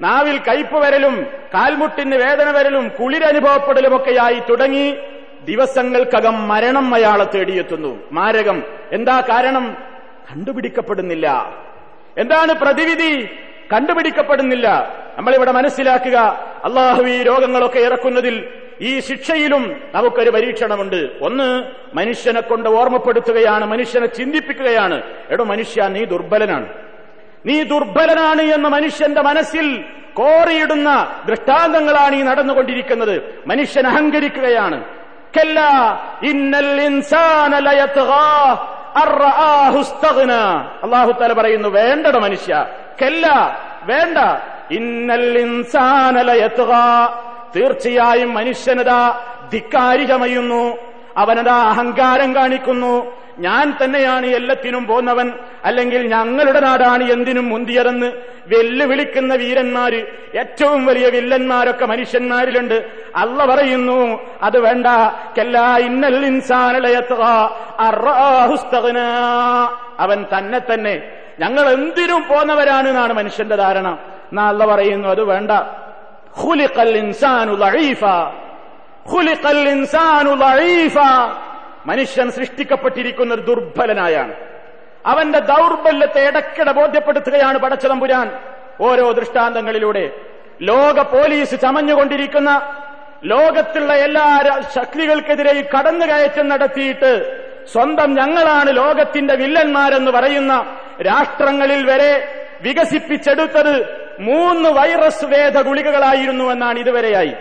നാവിൽ 0.00 0.38
കയ്പ് 0.38 0.74
വരലും 0.74 1.26
കാൽമുട്ടിന് 1.54 2.14
വേദന 2.14 2.50
വരലും 2.50 2.88
കുളിരനുഭവപ്പെടലുമൊക്കെയായി 2.88 4.42
തുടങ്ങി 4.50 4.96
ദിവസങ്ങൾക്കകം 5.44 6.48
മരണം 6.48 6.94
അയാളെ 6.94 7.24
തേടിയെത്തുന്നു. 7.24 7.98
മാരകം. 8.12 8.62
എന്താ 8.92 9.20
കാരണം? 9.20 9.76
കണ്ടുപിടിക്കപ്പെടുന്നില്ല. 10.32 11.56
എന്താണ് 12.18 12.52
പ്രതിവിധി? 12.52 13.24
കണ്ടുപിടിക്കപ്പെടുന്നില്ല. 13.72 14.96
നമ്മളിവിടെ 15.18 15.52
മനസ്സിലാക്കുക 15.52 16.18
അള്ളാഹു 16.64 17.02
ഈ 17.02 17.22
രോഗങ്ങളൊക്കെ 17.22 17.78
ഇറക്കുന്നതിൽ 17.78 18.61
ഈ 18.80 19.00
ശിക്ഷയിലും 19.00 19.80
നമുക്കൊരു 19.94 20.30
പരീക്ഷണമുണ്ട്. 20.30 21.10
ഒന്ന് 21.22 21.64
മനുഷ്യനെ 21.94 22.40
കൊണ്ട് 22.40 22.68
ഓർമ്മപ്പെടുത്തുകയാണ് 22.68 23.64
മനുഷ്യനെ 23.64 24.06
ചിന്തിപ്പിക്കുകയാണ്. 24.06 25.02
എടോ 25.30 25.44
മനുഷ്യ 25.44 25.88
നീ 25.88 26.04
ദുർബലനാണ്. 26.04 26.68
നീ 27.46 27.62
ദുർബലനാണ് 27.62 28.42
എന്ന് 28.42 28.68
മനുഷ്യന്റെ 28.68 29.22
മനസ്സിൽ 29.22 29.84
കോറിയിടുന്ന 30.14 31.22
ദൃഷ്ടാന്തങ്ങളാണ് 31.26 32.16
ഈ 32.16 32.22
നടന്നുകൊണ്ടിരിക്കുന്നത്. 32.22 33.42
മനുഷ്യൻ 33.46 33.86
അഹങ്കരിക്കുകയാണ്. 33.86 34.84
അള്ളാഹു 40.82 41.12
തല 41.12 41.32
പറയുന്നു 41.32 41.68
വേണ്ടട 41.68 42.16
മനുഷ്യ 42.16 42.66
കെല്ല 43.02 43.28
വേണ്ട. 43.82 44.18
ഇന്നൽ 44.70 45.38
ഇൻസാന 45.38 46.22
ലയത്ഗാ. 46.22 47.18
തീർച്ചയായും 47.56 48.34
മനുഷ്യനതാ 48.34 49.20
ധിക്കാരികമയുന്നു. 49.52 50.76
അവനതാ 51.16 51.56
അഹങ്കാരം 51.56 52.34
കാണിക്കുന്നു. 52.34 53.22
ഞാൻ 53.38 53.74
തന്നെയാണ് 53.84 54.26
എല്ലാത്തിനും 54.26 54.86
പോന്നവൻ. 54.86 55.32
അല്ലെങ്കിൽ 55.64 56.06
ഞങ്ങളുടെ 56.06 56.60
നാടാണ് 56.60 57.12
എന്തിനും 57.12 57.48
മുന്തിയതെന്ന് 57.48 58.12
വെല്ലുവിളിക്കുന്ന 58.46 59.34
വീരന്മാര് 59.34 60.06
ഏറ്റവും 60.34 60.86
വലിയ 60.86 61.08
വില്ലന്മാരൊക്കെ 61.08 61.86
മനുഷ്യന്മാരിലുണ്ട്. 61.86 62.86
അല്ല 63.16 63.46
പറയുന്നു 63.46 64.20
അത് 64.42 64.58
വേണ്ട. 64.58 64.86
കല്ലാ 65.38 65.76
ഇന്നൽ 65.76 66.26
ഇൻസാനുസ്തകന. 66.26 68.98
അവൻ 69.98 70.24
തന്നെ 70.38 70.58
തന്നെ 70.58 71.02
ഞങ്ങൾ 71.40 71.70
എന്തിനും 71.70 72.24
പോന്നവരാണ് 72.28 72.88
എന്നാണ് 72.88 73.12
മനുഷ്യന്റെ 73.12 73.56
ധാരണ. 73.56 73.98
എന്നാ 74.32 74.48
അല്ല 74.48 74.66
പറയുന്നു 74.66 75.08
അത് 75.08 75.22
വേണ്ട. 75.22 75.50
ഖുലിഖൽ 76.40 76.96
ഇൻസാനു 76.96 77.52
ضعيفا 77.52 78.16
خلق 79.12 79.44
ഇൻസാനു 79.68 80.30
ضعيفا 80.30 81.32
മനുഷ്യൻ 81.86 82.30
സൃഷ്ടിക്കപ്പെട്ടിരിക്കുന്ന 82.30 83.34
ഒരു 83.34 83.42
ദുർബലനായാണ്. 83.42 84.34
അവന്റെ 85.06 85.38
ദൗർബല്യത്തെ 85.38 86.26
ഇടക്കിടെ 86.26 86.72
ബോധ്യപ്പെടുത്തുകയാണ് 86.72 87.58
പടച്ചതമ്പുരാൻ. 87.58 88.30
ഓരോ 88.80 89.12
ദൃഷ്ടാന്തങ്ങളിലൂടെ. 89.12 90.10
ലോക 90.62 91.00
പോലീസ് 91.00 91.60
ചമഞ്ഞുകൊണ്ടിരിക്കുന്ന 91.60 92.78
ലോകത്തുള്ള 93.24 93.92
എല്ലാ 93.92 94.60
ശക്തികൾക്കെതിരെ 94.74 95.68
കടന്നുകയറ്റം 95.78 96.48
നടത്തിയിട്ട് 96.48 97.42
സ്വന്തം 97.72 98.14
ഞങ്ങളാണ് 98.14 98.76
ലോകത്തിന്റെ 98.76 99.34
വില്ലന്മാരെന്ന് 99.34 100.10
പറയുന്ന 100.10 100.76
രാഷ്ട്രങ്ങളിൽ 101.02 101.86
വരെ 101.90 102.34
വികസിപ്പിച്ചെടുത്തത് 102.62 104.01
മൂന്ന് 104.22 104.68
വൈറസ് 104.68 105.24
വേദ 105.24 105.60
ഗുളികകളായിരുന്നു 105.60 106.44
എന്നാണ് 106.44 106.78
ഇതുവരെയായി. 106.78 107.32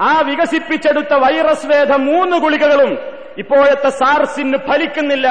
ആ 0.00 0.20
വികസിപ്പിച്ചെടുത്ത 0.20 1.14
വൈറസ് 1.14 1.66
വേദ 1.66 1.92
മൂന്ന് 1.92 2.36
ഗുളികകളും 2.36 2.98
ഇപ്പോഴത്തെ 3.38 3.90
സാർസിന് 3.90 4.56
ഫലിക്കുന്നില്ല 4.56 5.28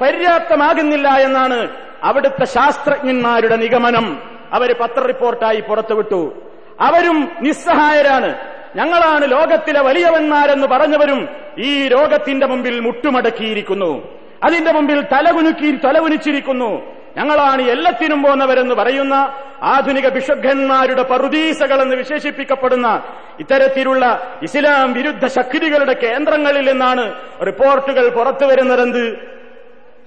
പര്യാപ്തമാകുന്നില്ല 0.00 1.08
എന്നാണ് 1.08 1.68
അവിടുത്തെ 2.02 2.44
ശാസ്ത്രജ്ഞന്മാരുടെ 2.44 3.56
നിഗമനം. 3.56 4.22
അവർ 4.52 4.76
പത്ര 4.80 5.06
റിപ്പോർട്ടായി 5.06 5.60
പുറത്തുവിട്ടു. 5.60 6.42
അവരും 6.80 7.32
നിസ്സഹായരാണ്. 7.40 8.38
ഞങ്ങളാണ് 8.76 9.30
ലോകത്തിലെ 9.30 9.80
വലിയവന്മാരെന്ന് 9.80 10.66
പറഞ്ഞവരും 10.66 11.28
ഈ 11.58 11.88
രോഗത്തിന്റെ 11.88 12.46
മുമ്പിൽ 12.46 12.80
മുട്ടുമടക്കിയിരിക്കുന്നു. 12.80 14.08
അതിന്റെ 14.44 14.72
മുമ്പിൽ 14.72 15.00
തലകുനുക്കി 15.00 15.78
തലകുനിച്ചിരിക്കുന്നു 15.84 16.97
ഞങ്ങളാണ് 17.16 17.62
എല്ലാത്തിനും 17.62 18.22
പോന്നവരെന്ന് 18.22 18.74
പറയുന്ന 18.74 19.34
ആധുനിക 19.62 20.08
ബിഷപ്ഖന്മാരുടെ 20.08 21.02
പറുദീസകൾ 21.02 21.82
എന്ന് 21.82 21.96
വിശേഷിപ്പിക്കപ്പെടുന്ന 21.96 23.02
ഇത്തരത്തിലുള്ള 23.40 24.32
ഇസ്ലാം 24.42 24.92
വിരുദ്ധ 24.92 25.26
ശക്തികളുടെ 25.26 25.92
കേന്ദ്രങ്ങളിൽ 25.92 26.70
നിന്നാണ് 26.70 27.14
റിപ്പോർട്ടുകൾ 27.46 28.08
പുറത്തു 28.08 28.46
വരുന്നതെന്ത്? 28.46 29.16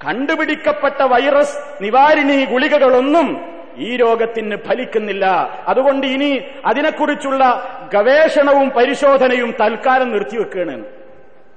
കണ്ടുപിടിക്കപ്പെട്ട 0.05 1.03
വൈറസ് 1.03 1.57
നിവാരിണി 1.81 2.45
ഗുളികകളൊന്നും 2.45 3.51
ഈ 3.77 3.95
രോഗത്തിന് 3.95 4.55
ഫലിക്കുന്നില്ല. 4.55 5.25
അതുകൊണ്ട് 5.67 6.07
ഇനി 6.07 6.41
അതിനെക്കുറിച്ചുള്ള 6.65 7.67
ഗവേഷണവും 7.93 8.69
പരിശോധനയും 8.69 9.55
തൽക്കാലം 9.61 10.11
നിർത്തിവെക്കുകയാണ്. 10.11 10.83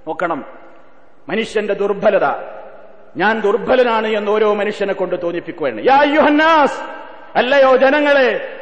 നോക്കണം. 0.09 0.45
മനുഷ്യന്റെ 1.29 1.75
ദുർബലത. 1.75 2.54
ഞാൻ 3.17 3.41
ദുർബലനാണ് 3.41 4.07
എന്ന് 4.09 4.31
ഓരോ 4.31 4.55
മനുഷ്യനെ 4.55 4.93
കൊണ്ട് 4.93 5.23
തോന്നിപ്പിക്കുകയാണ്. 5.23 5.81
അല്ലയോ 7.37 7.77
ജനങ്ങളെ! 7.77 8.59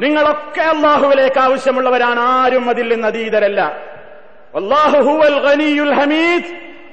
നിങ്ങളൊക്കെ 0.00 0.60
അള്ളാഹുവിലേക്ക് 0.60 1.40
ആവശ്യമുള്ളവരാണ്. 1.40 2.20
ആരും 2.20 2.70
അതിൽ 2.70 2.92
നിന്ന് 2.92 3.08
അതീതരല്ല. 3.08 3.80
ഹമീദ്! 5.94 6.44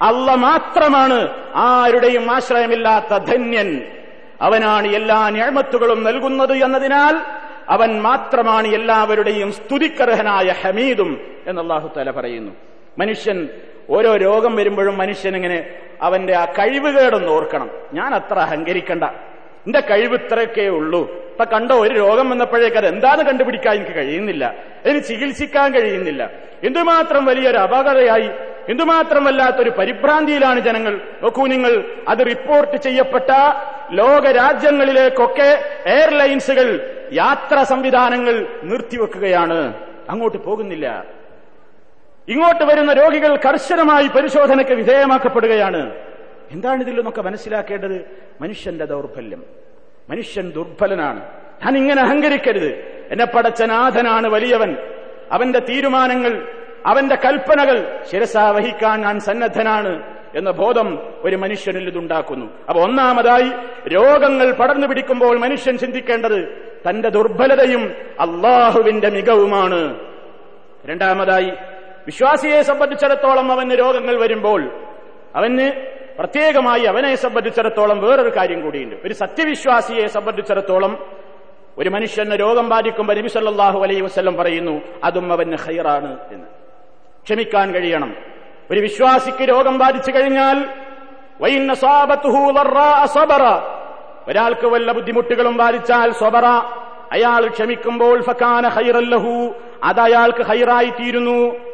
അല്ല 0.01 0.35
മാത്രമാണ് 0.35 1.29
ആരുടെയും 1.55 2.31
ആശ്രയമില്ലാത്ത 2.31 3.17
ധന്യൻ. 3.17 3.81
അവനാണ് 4.41 4.87
എല്ലാ 4.87 5.29
ഞാമത്തുകളും 5.29 6.03
നൽകുന്നത് 6.03 6.53
എന്നതിനാൽ 6.53 7.15
അവൻ 7.69 8.01
മാത്രമാണ് 8.01 8.67
എല്ലാവരുടെയും 8.67 9.51
സ്തുതിക്കർഹനായ 9.51 10.53
ഹമീദും 10.61 11.21
എന്ന് 11.47 11.61
അള്ളാഹു 11.61 11.91
തല 11.97 12.11
പറയുന്നു. 12.11 12.51
മനുഷ്യൻ 12.99 13.49
ഓരോ 13.91 14.17
രോഗം 14.17 14.55
വരുമ്പോഴും 14.55 14.97
മനുഷ്യൻ 14.97 15.35
ഇങ്ങനെ 15.35 15.69
അവന്റെ 16.01 16.35
ആ 16.35 16.45
കഴിവുകേടൊന്ന് 16.45 17.27
ഓർക്കണം. 17.27 17.69
ഞാൻ 17.93 18.15
അത്ര 18.15 18.39
അഹങ്കരിക്കണ്ട. 18.39 19.03
എന്റെ 19.65 19.79
കഴിവ് 19.79 20.13
ഇത്രയൊക്കെ 20.13 20.61
ഉള്ളൂ. 20.61 21.11
ഇപ്പൊ 21.13 21.45
കണ്ടോ 21.45 21.75
ഒരു 21.75 21.93
രോഗം 21.93 22.29
വന്നപ്പോഴേക്ക് 22.29 22.77
അത് 22.77 22.87
എന്താണ് 22.87 23.23
കണ്ടുപിടിക്കാൻ 23.23 23.75
എനിക്ക് 23.75 23.91
കഴിയുന്നില്ല. 23.91 24.55
അതിന് 24.85 25.03
ചികിത്സിക്കാൻ 25.03 25.73
കഴിയുന്നില്ല. 25.73 26.29
എന്തുമാത്രം 26.63 27.25
വലിയൊരു 27.25 27.57
അപകടയായി 27.57 28.29
എന്തുമാത്രം 28.69 29.23
വല്ലാത്തൊരു 29.23 29.69
പരിഭ്രാന്തിയിലാണ് 29.69 30.59
ജനങ്ങൾ. 30.59 31.01
നോക്കൂ 31.21 31.47
നിങ്ങൾ 31.47 31.83
അത് 32.07 32.17
റിപ്പോർട്ട് 32.17 32.77
ചെയ്യപ്പെട്ട 32.77 33.29
ലോക 33.91 34.27
രാജ്യങ്ങളിലേക്കൊക്കെ 34.27 35.63
എയർലൈൻസുകൾ 35.85 36.97
യാത്രാ 37.13 37.63
സംവിധാനങ്ങൾ 37.63 38.47
നിർത്തിവെക്കുകയാണ്. 38.63 39.73
അങ്ങോട്ട് 40.09 40.37
പോകുന്നില്ല. 40.37 41.05
ഇങ്ങോട്ട് 42.27 42.63
വരുന്ന 42.63 42.93
രോഗികൾ 42.93 43.35
കർശനമായി 43.35 44.07
പരിശോധനയ്ക്ക് 44.07 44.73
വിധേയമാക്കപ്പെടുകയാണ്. 44.73 45.91
എന്താണ് 46.51 46.81
ഇതിൽ 46.81 46.95
നിന്നൊക്കെ 46.95 47.21
മനസ്സിലാക്കേണ്ടത്? 47.21 48.05
മനുഷ്യന്റെ 48.41 48.85
ദൗർബല്യം. 48.85 49.43
മനുഷ്യൻ 50.09 50.51
ദുർബലനാണ്. 50.51 51.19
ഞാൻ 51.65 51.77
ഇങ്ങനെ 51.77 52.01
അഹങ്കരിക്കരുത്. 52.01 53.01
എന്നെ 53.11 53.25
പടച്ചനാഥനാണ് 53.25 54.27
വലിയവൻ. 54.27 54.75
അവന്റെ 55.31 55.59
തീരുമാനങ്ങൾ 55.59 56.47
അവന്റെ 56.85 57.15
കൽപ്പനകൾ 57.15 58.03
ശിരസാ 58.11 58.49
വഹിക്കാൻ 58.49 59.01
ഞാൻ 59.01 59.19
സന്നദ്ധനാണ് 59.19 60.17
എന്ന 60.35 60.51
ബോധം 60.51 60.99
ഒരു 61.21 61.35
മനുഷ്യനിൽ 61.35 61.87
ഇതുണ്ടാക്കുന്നു 61.87 62.45
അപ്പൊ 62.69 62.83
ഒന്നാമതായി 62.83 63.51
രോഗങ്ങൾ 63.87 64.51
പടർന്നു 64.51 64.87
പിടിക്കുമ്പോൾ 64.87 65.39
മനുഷ്യൻ 65.39 65.77
ചിന്തിക്കേണ്ടത് 65.77 66.71
തന്റെ 66.89 67.09
ദുർബലതയും 67.09 67.95
അള്ളാഹുവിന്റെ 68.19 69.09
മികവുമാണ്. 69.09 69.99
രണ്ടാമതായി 70.85 71.51
വിശ്വാസിയെ 72.05 72.61
സംബന്ധിച്ചിടത്തോളം 72.61 73.51
അവന് 73.51 73.71
രോഗങ്ങൾ 73.71 74.21
വരുമ്പോൾ 74.21 74.71
അവന് 75.35 75.71
പ്രത്യേകമായി 76.19 76.83
അവനെ 76.83 77.15
സംബന്ധിച്ചിടത്തോളം 77.15 78.01
വേറൊരു 78.01 78.31
കാര്യം 78.37 78.61
കൂടിയുണ്ട്. 78.61 78.95
ഒരു 79.05 79.13
സത്യവിശ്വാസിയെ 79.13 80.07
സംബന്ധിച്ചിടത്തോളം 80.07 81.05
ഒരു 81.77 81.89
മനുഷ്യന് 81.89 82.39
രോഗം 82.39 82.69
ബാധിക്കുമ്പോൾ 82.69 83.17
നബി 83.17 83.27
സല്ലല്ലാഹു 83.27 83.83
അലൈഹി 83.83 84.01
വസല്ലം 84.01 84.37
പറയുന്നു 84.37 84.81
അതും 85.03 85.33
അവന് 85.33 85.55
ഹൈറാണ് 85.55 86.17
എന്ന്. 86.31 86.47
ക്ഷമിക്കാൻ 87.23 87.73
കഴിയണം. 87.73 88.15
ഒരു 88.71 88.79
വിശ്വാസിക്ക് 88.79 89.49
രോഗം 89.49 89.77
ബാധിച്ചു 89.77 90.11
കഴിഞ്ഞാൽ. 90.11 90.63
ഒരാൾക്ക് 94.27 94.67
വല്ല 94.67 94.91
ബുദ്ധിമുട്ടുകളും 94.91 95.57
ബാധിച്ചാൽ 95.57 96.11
സ്വബറ 96.11 96.45
അയാൾ 97.11 97.47
ക്ഷമിക്കുമ്പോൾ 97.47 98.21
ഫക്കാന 98.21 98.67
ഹൈറല്ലഹു 98.67 99.53
അത് 99.83 99.99
അയാൾക്ക് 99.99 100.43
ഹൈറായി 100.43 100.89
തീരുന്നു 100.89 101.70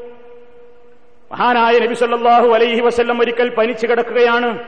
മഹാനായ 1.32 1.80
നബി 1.80 1.94
സല്ലാഹു 1.94 2.48
അലൈഹി 2.48 2.82
വസ്ല്ലം 2.82 3.22
ഒരിക്കൽ 3.22 3.50
പനിച്ചു 3.50 3.88
കിടക്കുകയാണ്. 3.88 4.60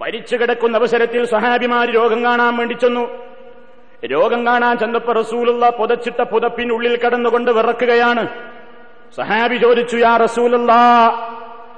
പനിച്ചു 0.00 0.36
കിടക്കുന്ന 0.36 0.76
അവസരത്തിൽ 0.76 1.24
സഹാബിമാര് 1.24 1.88
രോഗം 1.88 2.24
കാണാൻ 2.24 2.56
വേണ്ടി 2.56 2.74
ചെന്നു. 2.74 3.04
രോഗം 4.04 4.46
കാണാൻ 4.46 4.78
ചെന്നപ്പോ 4.78 5.12
റസൂലുള്ള 5.12 5.70
പുതച്ചിട്ട 5.70 6.22
പുതപ്പിനുള്ളിൽ 6.22 6.96
കടന്നുകൊണ്ട് 6.96 7.50
വിറക്കുകയാണ്. 7.50 8.28
സഹാബി 9.16 9.56
ചോദിച്ചു 9.56 9.96
യാ 9.96 10.16
റസൂലല്ലാ 10.16 10.82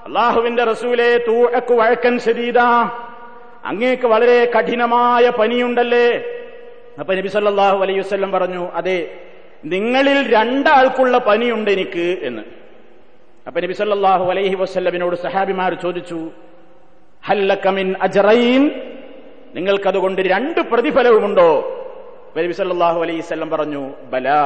അള്ളാഹുവിന്റെ 0.07 0.65
റസൂലെ 0.65 1.19
തൂഴക്കു 1.29 1.75
വഴക്കൻ 1.75 2.19
ശരീത 2.19 2.59
അങ്ങേക്ക് 3.65 4.07
വളരെ 4.07 4.53
കഠിനമായ 4.57 5.31
പനിയുണ്ടല്ലേ? 5.31 6.09
അപ്പൊ 6.99 7.15
നബി 7.15 7.29
സല്ലാഹു 7.29 7.79
അലൈഹി 7.83 7.99
വസ്ല്ലം 7.99 8.33
പറഞ്ഞു 8.33 8.73
അതെ 8.73 9.21
നിങ്ങളിൽ 9.65 10.35
രണ്ടാൾക്കുള്ള 10.35 11.19
പനിയുണ്ട് 11.19 11.71
എനിക്ക് 11.71 12.19
എന്ന്. 12.23 12.62
അപ്പൊ 13.47 13.61
നബി 13.61 13.73
സല്ലാഹു 13.73 14.25
അലൈഹി 14.31 14.55
വസ്ല്ലമിനോട് 14.55 15.17
സഹാബിമാർ 15.17 15.75
ചോദിച്ചു 15.75 16.19
ഹല്ലക്കമിൻ 17.23 17.97
അജറൈൻ? 18.01 18.63
നിങ്ങൾക്കതുകൊണ്ട് 19.55 20.21
രണ്ട് 20.29 20.61
പ്രതിഫലവുമുണ്ടോ? 20.73 21.51
നബി 22.37 22.53
സല്ലാഹു 22.53 22.99
അലൈഹി 23.03 23.21
സ്വല്ലം 23.21 23.51
പറഞ്ഞു 23.51 23.83
ബലാ 24.11 24.43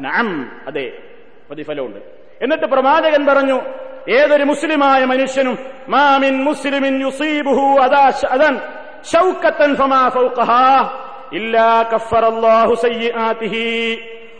നാം 0.00 0.28
അതെ 0.66 0.86
പ്രതിഫലമുണ്ട് 1.48 2.00
എന്നിട്ട് 2.40 2.66
പ്രവാചകൻ 2.66 3.26
പറഞ്ഞു 3.26 3.58
ഏതൊരു 4.08 4.44
മുസ്ലിമായ 4.44 5.04
മനുഷ്യനും 5.04 5.56
മാമിൻ 5.88 6.34
മുസ്ലിമിൻ 6.44 6.94
യുസീബുഹു 7.00 7.64
അദാ 7.80 8.02
അദൻ 8.30 8.54
ഷൗക്കത്തൻ 9.12 9.70
ഫമാ 9.76 10.08
ഫൗഖഹാ 10.08 10.64
ഇല്ലാ 11.32 11.70
കഫറല്ലാഹു 11.92 12.74
സയ്യിആതിഹി. 12.76 13.66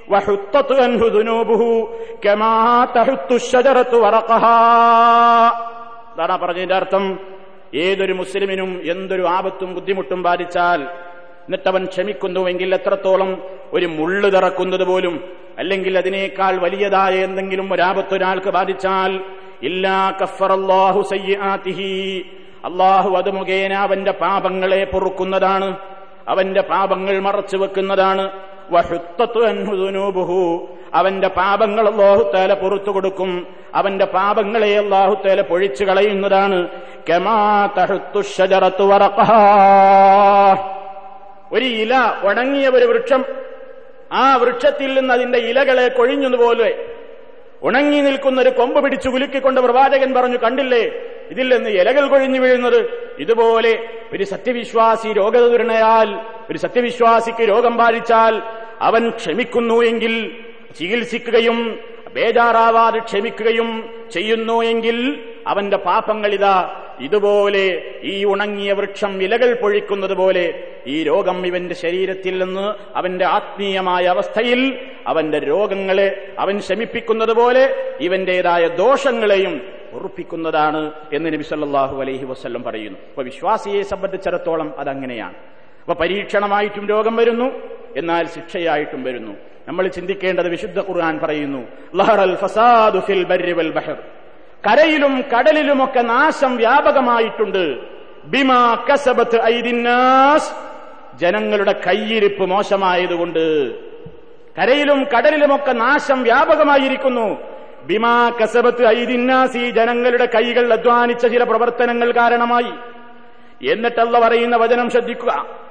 وحطت 0.08 0.70
عنه 0.80 1.02
ذنوبه 1.10 1.62
كما 2.22 2.54
تحط 2.96 3.30
الشجرة 3.34 3.92
ورقها 4.04 4.60
അതാണ് 6.14 6.36
പറഞ്ഞതിന്റെ 6.42 6.76
അർത്ഥം 6.76 7.04
ഏതൊരു 7.82 8.14
മുസ്ലിമിനും 8.14 8.72
എന്തൊരു 8.94 9.24
ആപത്തും 9.36 9.70
ബുദ്ധിമുട്ടും 9.76 10.20
ബാധിച്ചാൽ 10.28 10.80
എന്നിട്ടവൻ 11.46 11.84
ക്ഷമിക്കുന്നുവെങ്കിൽ 11.92 12.70
എത്രത്തോളം 12.78 13.30
ഒരു 13.74 13.88
മുള്ളു 13.98 14.28
തിറക്കുന്നത് 14.36 14.86
പോലും 14.90 15.16
അല്ലെങ്കിൽ 15.62 15.94
അതിനേക്കാൾ 16.02 16.54
വലിയതായ 16.66 17.16
എന്തെങ്കിലും 17.28 17.68
ഒരാപത്ത് 17.76 18.14
ഒരാൾക്ക് 18.18 18.52
ബാധിച്ചാൽ 18.58 19.12
ഇല്ലാ 19.64 19.98
കഫറല്ലാഹു 20.20 21.02
സയ്യാതിഹി 21.14 21.90
അള്ളാഹു 22.70 23.10
അത് 23.20 23.30
മുഖേന 23.38 23.74
അവന്റെ 23.86 24.14
പാപങ്ങളെ 24.24 24.82
പൊറുക്കുന്നതാണ് 24.94 25.70
അവന്റെ 26.32 26.64
പാപങ്ങൾ 26.72 27.16
മറച്ചു 27.22 27.58
വെക്കുന്നതാണ് 27.58 28.26
വഹുത്തത്തു 28.71 29.47
അൻഹുദുനൂബുഹു 29.47 30.69
അവന്റെ 30.95 31.29
പാപങ്ങൾ 31.29 31.89
അള്ളാഹുത്തേല 31.89 32.55
പുറത്തു 32.55 32.91
കൊടുക്കും. 32.91 33.47
അവന്റെ 33.75 34.05
പാപങ്ങളെ 34.05 34.79
അള്ളാഹുത്തേല 34.79 35.41
പൊഴിച്ചു 35.41 35.85
കളയുന്നതാണ്. 35.85 36.69
ഒരു 41.53 41.65
ഇല 41.65 41.95
ഉണങ്ങിയ 42.23 42.69
ഒരു 42.69 42.85
വൃക്ഷം. 42.85 43.25
ആ 44.13 44.37
വൃക്ഷത്തിൽ 44.37 44.95
നിന്ന് 44.95 45.15
അതിന്റെ 45.15 45.39
ഇലകളെ 45.39 45.89
കൊഴിഞ്ഞതുപോലെ 45.89 46.85
ഉണങ്ങി 47.63 48.01
നിൽക്കുന്ന 48.01 48.41
ഒരു 48.41 48.49
കൊമ്പ് 48.49 48.83
പിടിച്ചു 48.85 49.09
കുലുക്കിക്കൊണ്ട് 49.09 49.61
പ്രവാചകൻ 49.61 50.15
പറഞ്ഞു 50.15 50.37
കണ്ടില്ലേ? 50.37 50.93
ഇതിൽ 51.31 51.57
നിന്ന് 51.57 51.71
ഇലകൾ 51.71 52.09
കൊഴിഞ്ഞു 52.09 52.41
വീഴുന്നത്. 52.41 53.11
ഇതുപോലെ 53.19 53.79
ഒരു 54.13 54.25
സത്യവിശ്വാസി 54.25 55.09
രോഗതുരണയാൽ 55.13 56.36
ഒരു 56.51 56.59
സത്യവിശ്വാസിക്ക് 56.59 57.45
രോഗം 57.49 57.77
ബാധിച്ചാൽ 57.77 58.35
അവൻ 58.89 59.11
ക്ഷമിക്കുന്നു 59.11 59.83
എങ്കിൽ 59.91 60.15
ചികിത്സിക്കുകയും 60.79 61.59
ബേജാറാവാതെ 62.17 62.99
ക്ഷമിക്കുകയും 62.99 63.71
ചെയ്യുന്നു 64.13 64.57
എങ്കിൽ 64.65 64.99
അവന്റെ 65.47 65.77
പാപങ്ങളിതാ 65.77 66.57
ഇതുപോലെ 67.01 67.65
ഈ 68.03 68.25
ഉണങ്ങിയ 68.25 68.73
വൃക്ഷം 68.73 69.23
ഇലകൾ 69.23 69.55
പൊഴിക്കുന്നത് 69.55 70.15
പോലെ 70.21 70.45
ഈ 70.87 71.03
രോഗം 71.05 71.47
ഇവന്റെ 71.47 71.75
ശരീരത്തിൽ 71.75 72.39
നിന്ന് 72.39 72.67
അവന്റെ 72.97 73.25
ആത്മീയമായ 73.25 74.05
അവസ്ഥയിൽ 74.07 74.61
അവന്റെ 75.07 75.39
രോഗങ്ങളെ 75.39 76.09
അവൻ 76.39 76.61
ശമിപ്പിക്കുന്നത് 76.61 77.33
പോലെ 77.33 77.65
ഇവന്റേതായ 78.01 78.69
ദോഷങ്ങളെയും 78.69 79.61
ഉറപ്പിക്കുന്നതാണ് 79.93 80.83
എന്ന് 81.13 81.33
നബി 81.33 81.43
സല്ലല്ലാഹു 81.43 82.01
അലൈഹി 82.01 82.25
വസല്ലം 82.25 82.63
പറയുന്നു. 82.63 82.99
അപ്പൊ 83.11 83.23
വിശ്വാസിയെ 83.23 83.83
സംബന്ധിച്ചിടത്തോളം 83.83 84.69
അതങ്ങനെയാണ്. 84.79 85.35
അപ്പൊ 85.89 86.05
പരീക്ഷണമായിട്ടും 86.05 86.89
രോഗം 86.89 87.17
വരുന്നു 87.17 87.45
എന്നാൽ 87.97 88.27
ശിക്ഷയായിട്ടും 88.27 89.03
വരുന്നു. 89.03 89.33
നമ്മൾ 89.69 89.89
ചിന്തിക്കേണ്ടത് 89.89 90.49
വിശുദ്ധ 90.49 90.79
ഖുർആൻ 90.79 91.19
പറയുന്നു 91.19 91.61
ഫസാദു 92.35 92.99
ഫിൽ 92.99 93.25
ബർരി 93.25 93.53
ബഹർ. 93.53 93.97
കരയിലും 94.67 95.25
കടലിലുമൊക്കെ 95.33 96.01
നാശം 96.01 96.57
വ്യാപകമായിട്ടുണ്ട്. 96.57 97.65
ബിമാ 98.25 98.87
കസബത്ത് 98.93 99.39
ജനങ്ങളുടെ 101.21 101.75
കയ്യിരിപ്പ് 101.87 102.43
മോശമായതുകൊണ്ട് 102.43 103.45
കരയിലും 104.59 105.05
കടലിലുമൊക്കെ 105.05 105.73
നാശം 105.73 106.23
വ്യാപകമായിരിക്കുന്നു. 106.23 107.39
ബിമാ 107.85 108.31
കസബത്ത് 108.31 108.87
ഐദിന്നാസ് 108.87 109.57
ഈ 109.57 109.71
ജനങ്ങളുടെ 109.71 110.27
കൈകൾ 110.35 110.73
അധ്വാനിച്ച 110.73 111.27
ചില 111.27 111.45
പ്രവർത്തനങ്ങൾ 111.45 112.11
കാരണമായി. 112.13 112.73
എന്നിട്ടല്ല 113.73 114.29
പറയുന്ന 114.29 114.57
വചനം 114.57 114.91
ശ്രദ്ധിക്കുക. 114.91 115.66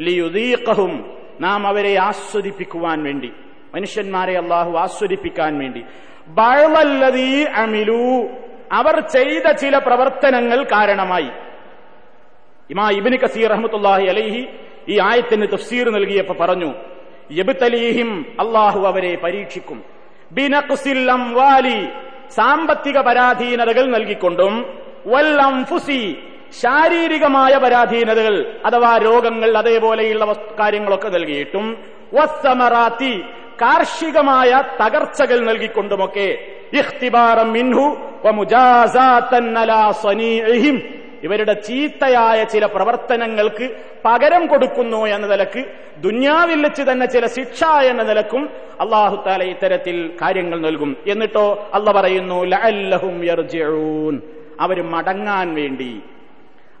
ലിയുദീഖഹും 0.00 1.10
നാം 1.40 1.66
അവരെ 1.66 1.96
ആസ്വദിപ്പിക്കുവാൻ 1.96 3.02
വേണ്ടി 3.02 3.32
മനുഷ്യന്മാരെ 3.74 4.38
അള്ളാഹു 4.38 4.78
ആസ്വദിപ്പിക്കാൻ 4.78 5.58
വേണ്ടി. 5.58 5.82
ബഴവല്ലതീ 6.26 7.44
അമിലു. 7.44 8.28
അവർ 8.72 9.00
ചെയ്ത 9.00 9.52
ചില 9.52 9.78
പ്രവർത്തനങ്ങൾ 9.78 10.62
കാരണമായി. 10.62 11.28
ഇമാ 12.70 12.90
ഇബിന് 12.90 13.16
കസീർ 13.16 13.50
റഹ്മത്തുല്ലാഹി 13.50 14.06
അലൈഹി 14.06 14.46
ഈ 14.88 14.98
ആയത്തിന് 14.98 15.46
തഫ്സീർ 15.52 15.90
നൽകിയപ്പോ 15.90 16.34
പറഞ്ഞു 16.40 16.74
യബ്തലീഹിം 17.32 18.26
അള്ളാഹു 18.40 18.80
അവരെ 18.80 19.16
പരീക്ഷിക്കും. 19.16 19.82
ബിനഖ്സിൽ 20.32 21.10
അംവാലി 21.10 21.86
സാമ്പത്തിക 22.36 22.98
പരാധീനതകൾ 22.98 23.84
നൽകിക്കൊണ്ടും 23.96 24.54
വല്ലംഫുസി 25.06 26.02
ശാരീരികമായ 26.62 27.52
പരാധീനതകൾ 27.64 28.34
അഥവാ 28.66 28.92
രോഗങ്ങൾ 29.06 29.50
അതേപോലെയുള്ള 29.58 30.24
കാര്യങ്ങളൊക്കെ 30.60 31.08
നൽകിയിട്ടും 31.08 31.64
വസ്സമറാത്തി 32.14 33.14
കാർഷികമായ 33.62 34.50
തകർച്ചകൾ 34.80 35.38
നൽകിക്കൊണ്ടുമൊക്കെ 35.48 36.28
ഇഖ്തിബാറം 36.80 37.48
മിൻഹു 37.52 37.86
സനീഇഹിം. 40.02 40.76
ഇവരുടെ 41.24 41.52
ചീത്തയായ 41.52 42.44
ചില 42.44 42.66
പ്രവർത്തനങ്ങൾക്ക് 42.66 43.76
പകരം 44.04 44.46
കൊടുക്കുന്നു 44.46 45.06
എന്ന 45.06 45.26
നിലയ്ക്ക് 45.26 45.64
ദുന്യാവിൽ 45.98 46.62
വെച്ച് 46.62 46.82
തന്നെ 46.82 47.06
ചില 47.06 47.26
ശിക്ഷ 47.26 47.64
എന്ന 47.64 48.02
നിലക്കും 48.02 48.48
അള്ളാഹു 48.80 49.24
താല 49.26 49.42
ഇത്തരത്തിൽ 49.42 50.12
കാര്യങ്ങൾ 50.22 50.60
നൽകും. 50.60 50.96
എന്നിട്ടോ 51.06 51.68
അല്ല 51.74 51.92
പറയുന്നു 51.92 52.44
ലഅല്ലഹും 52.44 53.24
യർജിഊൻ. 53.24 54.22
അവർ 54.60 54.82
മടങ്ങാൻ 54.82 55.54
വേണ്ടി. 55.54 56.00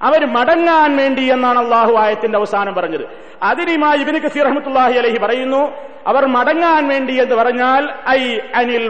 അവർ 0.02 0.26
മടങ്ങാൻ 0.26 0.96
വേണ്ടി 0.96 1.22
എന്നാണ് 1.32 1.58
അള്ളാഹു 1.58 1.94
ആയത്തിന്റെ 1.94 2.38
അവസാനം 2.38 2.74
പറഞ്ഞത്. 2.74 3.04
അതിനുമായി 3.42 3.98
ഇബിന് 3.98 4.18
കസീർ 4.18 4.44
അഹമ്മത്തുല്ലാഹി 4.44 4.92
അലഹി 4.92 5.18
പറയുന്നു 5.18 5.72
അവർ 6.06 6.26
മടങ്ങാൻ 6.26 6.88
വേണ്ടി 6.88 7.20
എന്ന് 7.20 7.34
പറഞ്ഞാൽ 7.34 7.88
ഐ 8.08 8.38
അനിൽ 8.54 8.88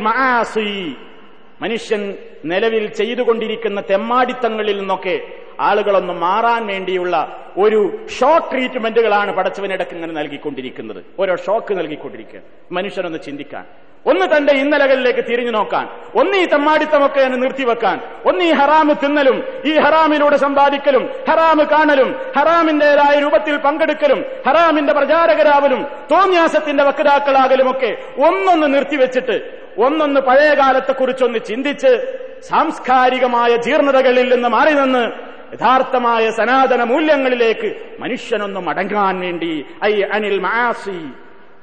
മനുഷ്യൻ 1.60 2.14
നിലവിൽ 2.44 2.86
ചെയ്തുകൊണ്ടിരിക്കുന്ന 2.86 3.80
തെമ്മാടിത്തങ്ങളിൽ 3.90 4.78
നിന്നൊക്കെ 4.78 5.20
ആളുകളൊന്ന് 5.60 6.12
മാറാൻ 6.12 6.66
വേണ്ടിയുള്ള 6.66 7.36
ഒരു 7.58 8.06
ഷോക്ക് 8.20 8.50
ട്രീറ്റ്മെന്റുകളാണ് 8.50 9.32
പടച്ചവനിടക്ക് 9.32 9.94
ഇങ്ങനെ 9.94 10.12
നൽകിക്കൊണ്ടിരിക്കുന്നത്. 10.12 11.04
ഓരോ 11.18 11.36
ഷോക്ക് 11.36 11.78
നൽകിക്കൊണ്ടിരിക്കുക. 11.78 12.40
മനുഷ്യനൊന്ന് 12.72 13.18
ചിന്തിക്കാൻ. 13.18 13.64
ഒന്ന് 14.06 14.36
തന്റെ 14.36 14.52
ഇന്നലകളിലേക്ക് 14.52 15.24
തിരിഞ്ഞു 15.24 15.50
നോക്കാൻ. 15.50 15.88
ഒന്ന് 16.14 16.36
ഈ 16.36 16.44
തമ്മാടിത്തമൊക്കെ 16.44 17.20
നിർത്തിവെക്കാൻ. 17.20 18.00
ഒന്ന് 18.24 18.44
ഈ 18.44 18.52
ഹറാമ് 18.52 18.94
തിന്നലും 19.04 19.44
ഈ 19.64 19.78
ഹറാമിലൂടെ 19.78 20.36
സമ്പാദിക്കലും 20.36 21.10
ഹറാമ് 21.30 21.62
കാണലും 21.62 22.16
ഹറാമിന്റേതായ 22.36 23.20
രൂപത്തിൽ 23.20 23.56
പങ്കെടുക്കലും 23.56 24.24
ഹറാമിന്റെ 24.46 24.92
പ്രചാരകരാവലും 24.92 25.82
തോന്യാസത്തിന്റെ 26.10 26.84
വക്താക്കളാകലും 26.84 27.70
ഒക്കെ 27.70 27.96
ഒന്നൊന്ന് 28.18 28.74
നിർത്തിവെച്ചിട്ട് 28.74 29.64
ഒന്നൊന്ന് 29.78 30.20
പഴയ 30.20 30.54
കാലത്തെക്കുറിച്ചൊന്ന് 30.54 31.38
ചിന്തിച്ച് 31.38 32.18
സാംസ്കാരികമായ 32.48 33.56
ജീർണതകളിൽ 33.56 34.34
നിന്ന് 34.34 34.48
മാറി 34.48 34.72
നിന്ന് 34.72 35.33
യഥാർത്ഥമായ 35.54 36.30
സനാതന 36.30 36.84
മൂല്യങ്ങളിലേക്ക് 36.84 37.76
മനുഷ്യനൊന്ന് 37.98 38.60
മടങ്ങാൻ 38.60 39.20
വേണ്ടി 39.20 39.66
ഐ 39.84 40.02
അനിൽ 40.02 40.38
മാസി 40.38 41.08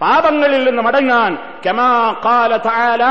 പാപങ്ങളിൽ 0.01 0.63
നിന്ന് 0.63 0.81
മടങ്ങാൻ 0.81 1.37
കമാ 1.65 2.21
കാല 2.25 2.57
താല 2.57 3.03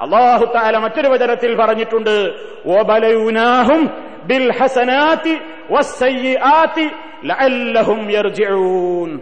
അള്ളാഹു 0.00 0.44
താല 0.44 0.78
മറ്റൊരു 0.78 1.08
വചനത്തിൽ 1.08 1.54
പറഞ്ഞിട്ടുണ്ട് 1.54 2.34
ഓബലയുനാഹും 2.66 3.90
ബിൽ 4.24 4.52
ഹസനാതി 4.52 5.38
വസ്സയ്യിആതി 5.70 6.90
ലഅല്ലഹും 7.24 8.10
യർജിഊൻ. 8.10 9.20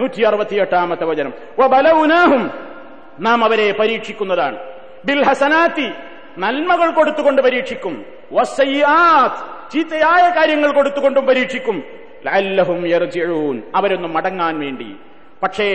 നൂറ്റി 0.00 0.22
അറുപത്തിയെട്ടാമത്തെ 0.22 1.04
വചനം. 1.04 1.32
വബലൗനാഹും 1.58 2.50
നാം 3.20 3.44
അവരെ 3.44 3.72
പരീക്ഷിക്കുന്നതാണ്. 3.72 4.58
ബിൽ 5.04 5.24
ഹസനാത്തി 5.24 5.90
നന്മകൾ 6.38 6.90
കൊടുത്തുകൊണ്ട് 6.90 7.42
പരീക്ഷിക്കും. 7.42 8.15
ചീത്തയായ 9.72 10.30
കാര്യങ്ങൾ 10.36 10.72
കൊടുത്തുകൊണ്ടും 10.72 11.26
പരീക്ഷിക്കും. 11.26 11.82
ലഅല്ലഹും 12.26 12.86
യർജിഊൻ 12.86 13.62
അവരൊന്നും 13.74 14.12
മടങ്ങാൻ 14.12 14.60
വേണ്ടി. 14.60 14.96
പക്ഷേ 15.42 15.66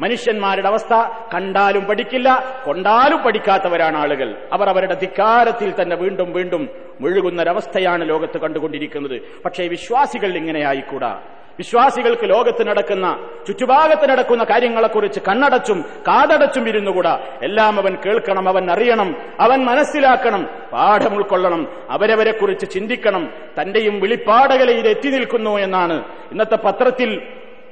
മനുഷ്യന്മാരുടെ 0.00 0.68
അവസ്ഥ 0.68 0.94
കണ്ടാലും 1.34 1.84
പഠിക്കില്ല 1.84 2.28
കൊണ്ടാലും 2.66 3.18
പഠിക്കാത്തവരാണ് 3.22 3.96
ആളുകൾ. 3.96 4.36
അവർ 4.52 4.68
അവരുടെ 4.68 4.94
ധിക്കാരത്തിൽ 4.94 5.82
തന്നെ 5.82 5.96
വീണ്ടും 5.96 6.32
വീണ്ടും 6.32 6.68
മുഴുകുന്നൊരവസ്ഥയാണ് 7.00 8.08
ലോകത്ത് 8.08 8.38
കണ്ടുകൊണ്ടിരിക്കുന്നത്. 8.38 9.20
പക്ഷേ 9.44 9.66
വിശ്വാസികൾ 9.66 10.36
ഇങ്ങനെയായിക്കൂടാ. 10.36 11.22
വിശ്വാസികൾക്ക് 11.58 12.30
ലോകത്ത് 12.30 12.66
നടക്കുന്ന 12.68 13.06
ചുറ്റുഭാഗത്ത് 13.46 14.10
നടക്കുന്ന 14.10 14.44
കാര്യങ്ങളെക്കുറിച്ച് 14.44 15.20
കണ്ണടച്ചും 15.28 15.84
കാതടച്ചും 16.08 16.68
ഇരുന്നുകൂടാ. 16.68 17.20
എല്ലാം 17.42 17.78
അവൻ 17.78 17.96
കേൾക്കണം 18.06 18.48
അവൻ 18.48 18.70
അറിയണം 18.70 19.16
അവൻ 19.40 19.64
മനസ്സിലാക്കണം 19.64 20.48
പാഠം 20.72 21.14
ഉൾക്കൊള്ളണം 21.14 21.68
അവരവരെ 21.90 22.32
കുറിച്ച് 22.32 22.70
ചിന്തിക്കണം 22.70 23.30
തന്റെയും 23.60 24.00
വിളിപ്പാടകലയിൽ 24.00 24.88
എത്തി 24.88 25.08
നിൽക്കുന്നു 25.08 25.58
എന്നാണ്. 25.58 26.04
ഇന്നത്തെ 26.32 26.56
പത്രത്തിൽ 26.56 27.22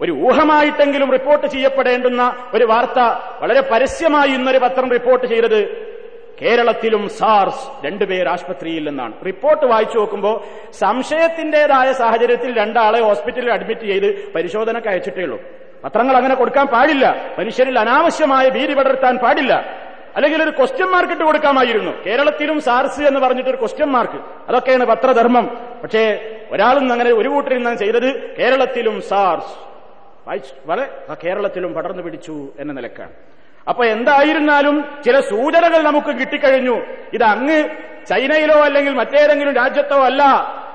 ഒരു 0.01 0.13
ഊഹമായിട്ടെങ്കിലും 0.13 1.13
റിപ്പോർട്ട് 1.13 1.47
ചെയ്യപ്പെടേണ്ടുന്ന 1.47 2.23
ഒരു 2.55 2.65
വാർത്ത 2.65 2.99
വളരെ 3.43 3.61
പരസ്യമായി 3.61 4.31
ഇന്നൊരു 4.31 4.59
പത്രം 4.59 4.91
റിപ്പോർട്ട് 4.91 5.27
ചെയ്തത് 5.27 5.86
കേരളത്തിലും 6.43 7.09
സാർസ് 7.09 7.87
രണ്ടുപേർ 7.87 8.29
ആശുപത്രിയിൽ 8.29 8.89
നിന്നാണ്. 8.89 9.13
റിപ്പോർട്ട് 9.27 9.67
വായിച്ചു 9.67 9.99
നോക്കുമ്പോൾ 9.99 10.45
സംശയത്തിന്റേതായ 10.73 11.93
സാഹചര്യത്തിൽ 11.93 12.59
രണ്ടാളെ 12.59 13.01
ഹോസ്പിറ്റലിൽ 13.01 13.53
അഡ്മിറ്റ് 13.53 13.81
ചെയ്ത് 13.81 14.33
പരിശോധനക്ക് 14.33 14.89
അയച്ചിട്ടേ 14.89 15.23
ഉള്ളൂ. 15.23 15.41
പത്രങ്ങൾ 15.85 16.17
അങ്ങനെ 16.17 16.35
കൊടുക്കാൻ 16.35 16.67
പാടില്ല. 16.67 17.35
മനുഷ്യരിൽ 17.39 17.79
അനാവശ്യമായ 17.79 18.49
ഭീതി 18.49 18.75
പടർത്താൻ 18.75 19.19
പാടില്ല. 19.19 19.77
അല്ലെങ്കിൽ 20.17 20.43
ഒരു 20.43 20.51
ക്വസ്റ്റ്യൻ 20.51 20.89
മാർക്ക് 20.89 21.13
ഇട്ട് 21.13 21.25
കൊടുക്കാമായിരുന്നു. 21.25 22.05
കേരളത്തിലും 22.07 22.61
സാർസ് 22.61 23.01
എന്ന് 23.01 23.21
പറഞ്ഞിട്ട് 23.21 23.51
ഒരു 23.51 23.57
ക്വസ്റ്റ്യൻ 23.57 23.89
മാർക്ക് 23.89 24.49
അതൊക്കെയാണ് 24.49 24.85
പത്രധർമ്മം. 24.85 25.59
പക്ഷേ 25.83 26.35
ഒരാളും 26.53 26.93
അങ്ങനെ 26.93 27.11
ഒരു 27.11 27.29
കൂട്ടരിൽ 27.29 27.57
നിന്നാണ് 27.57 27.77
ചെയ്തത്. 27.77 28.37
കേരളത്തിലും 28.37 29.03
സാർസ് 29.03 29.67
കേരളത്തിലും 31.25 31.75
പടർന്നു 31.75 32.03
പിടിച്ചു 32.03 32.49
എന്ന 32.59 32.73
നിലക്കാണ്. 32.73 33.11
അപ്പൊ 33.69 33.85
എന്തായിരുന്നാലും 33.85 34.85
ചില 35.05 35.21
സൂചനകൾ 35.21 35.83
നമുക്ക് 35.83 36.07
കിട്ടിക്കഴിഞ്ഞു. 36.07 36.81
ഇത് 37.13 37.23
അങ്ങ് 37.23 37.69
ചൈനയിലോ 38.07 38.55
അല്ലെങ്കിൽ 38.55 38.95
മറ്റേതെങ്കിലും 38.95 39.55
രാജ്യത്തോ 39.55 39.97
അല്ല. 39.97 40.23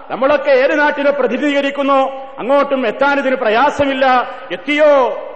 നമ്മളൊക്കെ 0.10 0.52
ഏത് 0.52 0.80
നാട്ടിലോ 0.80 1.12
പ്രതിനിധീകരിക്കുന്നു? 1.12 2.10
അങ്ങോട്ടും 2.40 2.88
എത്താൻ 2.88 3.20
ഇതിന് 3.20 3.36
പ്രയാസമില്ല. 3.36 4.32
എത്തിയോ 4.52 4.86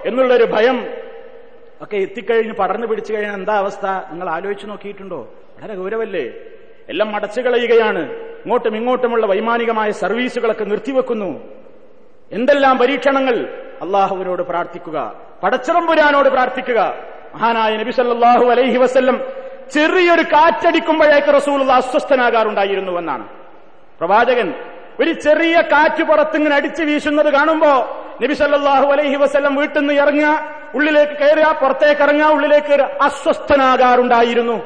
എന്നുള്ളൊരു 0.05 0.43
ഭയം 0.43 0.87
ഒക്കെ 1.81 1.97
എത്തിക്കഴിഞ്ഞ് 1.97 2.53
പടർന്നു 2.53 2.87
പിടിച്ചു 2.87 3.13
കഴിഞ്ഞാൽ 3.13 3.33
എന്താ 3.33 3.57
അവസ്ഥ? 3.57 3.85
നിങ്ങൾ 3.85 4.29
ആലോചിച്ചു 4.29 4.65
നോക്കിയിട്ടുണ്ടോ? 4.65 5.33
വളരെ 5.57 5.75
ഗൗരവല്ലേ? 5.75 6.31
എല്ലാം 6.89 7.15
അടച്ചു 7.15 7.41
കളയുകയാണ്. 7.41 8.11
ഇങ്ങോട്ടും 8.11 8.75
ഇങ്ങോട്ടുമുള്ള 8.75 9.25
വൈമാനികമായ 9.25 9.91
സർവീസുകളൊക്കെ 9.91 10.63
നിർത്തിവെക്കുന്നു. 10.63 11.43
എന്തെല്ലാം 12.31 12.77
പരീക്ഷണങ്ങൾ? 12.77 13.63
അള്ളാഹുവിനോട് 13.81 14.41
പ്രാർത്ഥിക്കുക. 14.41 15.13
പടച്ചറമ്പുരാനോട് 15.43 16.29
പ്രാർത്ഥിക്കുക. 16.29 16.95
മഹാനായ 17.35 17.71
നബി 17.81 17.91
സല്ലാഹു 17.91 18.45
അലൈഹി 18.53 18.77
വസ്ല്ലം 18.83 19.17
ചെറിയൊരു 19.73 20.23
കാറ്റടിക്കുമ്പോഴേക്ക് 20.33 21.31
റസൂൽ 21.37 21.71
അസ്വസ്ഥനാകാറുണ്ടായിരുന്നു 21.79 22.93
എന്നാണ് 23.01 23.25
പ്രവാചകൻ 23.99 24.47
ഒരു 24.99 25.11
ചെറിയ 25.25 25.55
കാറ്റ് 25.71 26.03
പുറത്തിങ്ങനെ 26.09 26.55
അടിച്ചു 26.55 26.83
വീശുന്നത് 26.83 27.29
കാണുമ്പോ 27.33 27.71
നബി 28.21 28.35
സല്ലല്ലാഹു 28.41 28.87
അലൈഹി 28.95 29.17
വസല്ലം 29.23 29.53
വീട്ടിൽ 29.55 29.79
നിന്ന് 29.79 29.93
ഇറങ്ങുക 29.93 30.29
ഉള്ളിലേക്ക് 30.77 31.15
കയറുക 31.21 31.47
പുറത്തേക്ക് 31.61 32.01
ഇറങ്ങുക 32.01 32.27
ഉള്ളിലേക്ക് 32.35 32.75
അസ്വസ്ഥനാകാറുണ്ടായിരുന്നു. 33.07 34.57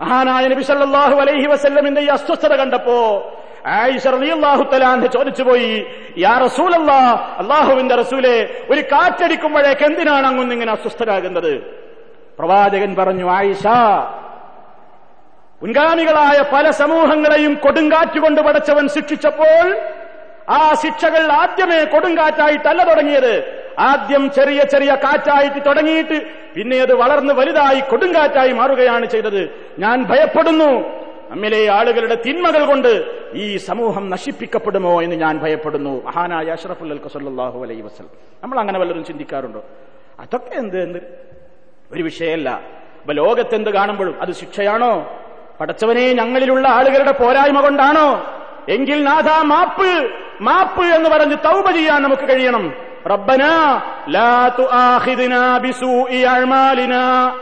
മഹാനായ 0.00 0.44
നബി 0.52 0.64
സല്ലല്ലാഹു 0.70 1.16
അലൈഹി 1.24 1.46
വസ്ല്ലമിന്റെ 1.46 2.00
ഈ 2.00 2.08
അസ്വസ്ഥത 2.16 2.52
കണ്ടപ്പോ 2.62 2.98
ചോദിച്ചു 5.08 5.42
പോയി 5.42 5.86
യാ 6.18 6.34
അള്ളാഹുവിന്റെ 7.40 7.94
റസൂലെ 7.94 8.48
ഒരു 8.70 8.80
കാറ്റടിക്കുമ്പോഴേക്ക് 8.80 9.82
എന്തിനാണ് 9.82 10.26
അങ്ങൊന്ന് 10.26 10.54
ഇങ്ങനെ 10.54 10.72
അസ്വസ്ഥരാകുന്നത്? 10.72 11.52
പ്രവാചകൻ 12.38 12.96
പറഞ്ഞു 12.96 13.30
ആയിഷ 13.30 13.66
മുൻഗാമികളായ 15.62 16.44
പല 16.52 16.70
സമൂഹങ്ങളെയും 16.70 17.54
കൊടുങ്കാറ്റുകൊണ്ട് 17.54 18.40
പടച്ചവൻ 18.40 18.88
ശിക്ഷിച്ചപ്പോൾ 18.88 19.66
ആ 20.48 20.74
ശിക്ഷകൾ 20.82 21.32
ആദ്യമേ 21.32 21.84
കൊടുങ്കാറ്റായിട്ടല്ല 21.84 22.84
തുടങ്ങിയത്. 22.84 23.34
ആദ്യം 23.78 24.30
ചെറിയ 24.36 24.60
ചെറിയ 24.62 24.92
കാറ്റായിട്ട് 24.94 25.60
തുടങ്ങിയിട്ട് 25.66 26.16
പിന്നെ 26.54 26.80
അത് 26.80 26.92
വളർന്ന് 26.92 27.34
വലുതായി 27.34 27.80
കൊടുങ്കാറ്റായി 27.80 28.52
മാറുകയാണ് 28.52 29.06
ചെയ്തത്. 29.06 29.42
ഞാൻ 29.78 30.02
ഭയപ്പെടുന്നു. 30.04 30.99
നമ്മിലെ 31.30 31.70
ആളുകളുടെ 31.70 32.22
തിന്മകൾ 32.26 32.66
കൊണ്ട് 32.66 33.04
ഈ 33.34 33.56
സമൂഹം 33.56 34.10
നശിപ്പിക്കപ്പെടുമോ 34.10 35.02
എന്ന് 35.02 35.16
ഞാൻ 35.16 35.38
ഭയപ്പെടുന്നു. 35.38 36.04
മഹാനായ 36.04 36.44
അഷറഫുൽ 36.44 36.90
അൽക്കസല്ലാഹു 36.90 37.62
അലൈ 37.62 37.80
വസ്ലം 37.80 38.08
നമ്മൾ 38.42 38.60
അങ്ങനെ 38.60 38.78
വല്ലതും 38.78 39.04
ചിന്തിക്കാറുണ്ടോ? 39.04 39.64
അതൊക്കെ 40.20 40.58
എന്ത് 40.58 40.82
എന്ത് 40.82 40.98
ഒരു 41.92 42.02
വിഷയമല്ല. 42.02 42.50
അപ്പൊ 43.00 43.12
ലോകത്തെന്ത് 43.12 43.70
കാണുമ്പോഴും 43.70 44.22
അത് 44.22 44.32
ശിക്ഷയാണോ? 44.32 45.20
പടച്ചവനെ 45.60 46.12
ഞങ്ങളിലുള്ള 46.12 46.68
ആളുകളുടെ 46.68 47.12
പോരായ്മ 47.12 47.60
കൊണ്ടാണോ? 47.60 48.36
എങ്കിൽ 48.68 49.04
നാഥ 49.04 49.42
മാപ്പ് 49.42 50.10
മാപ്പ് 50.40 50.82
എന്ന് 50.82 51.10
പറഞ്ഞ് 51.10 51.36
തൗബ 51.44 51.70
ചെയ്യാൻ 51.70 52.02
നമുക്ക് 52.02 52.22
കഴിയണം. 52.22 52.74
റബ്ബന 53.06 53.44
ലാ 54.08 54.48
തുആഖിദ്നാ 54.58 55.58
ബിസൂഇ 55.58 56.24
അഅ്മാലിനാ. 56.24 57.34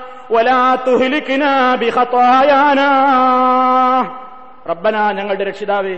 റബ്ബന 4.70 5.12
ഞങ്ങളുടെ 5.12 5.44
രക്ഷിതാവേ 5.44 5.96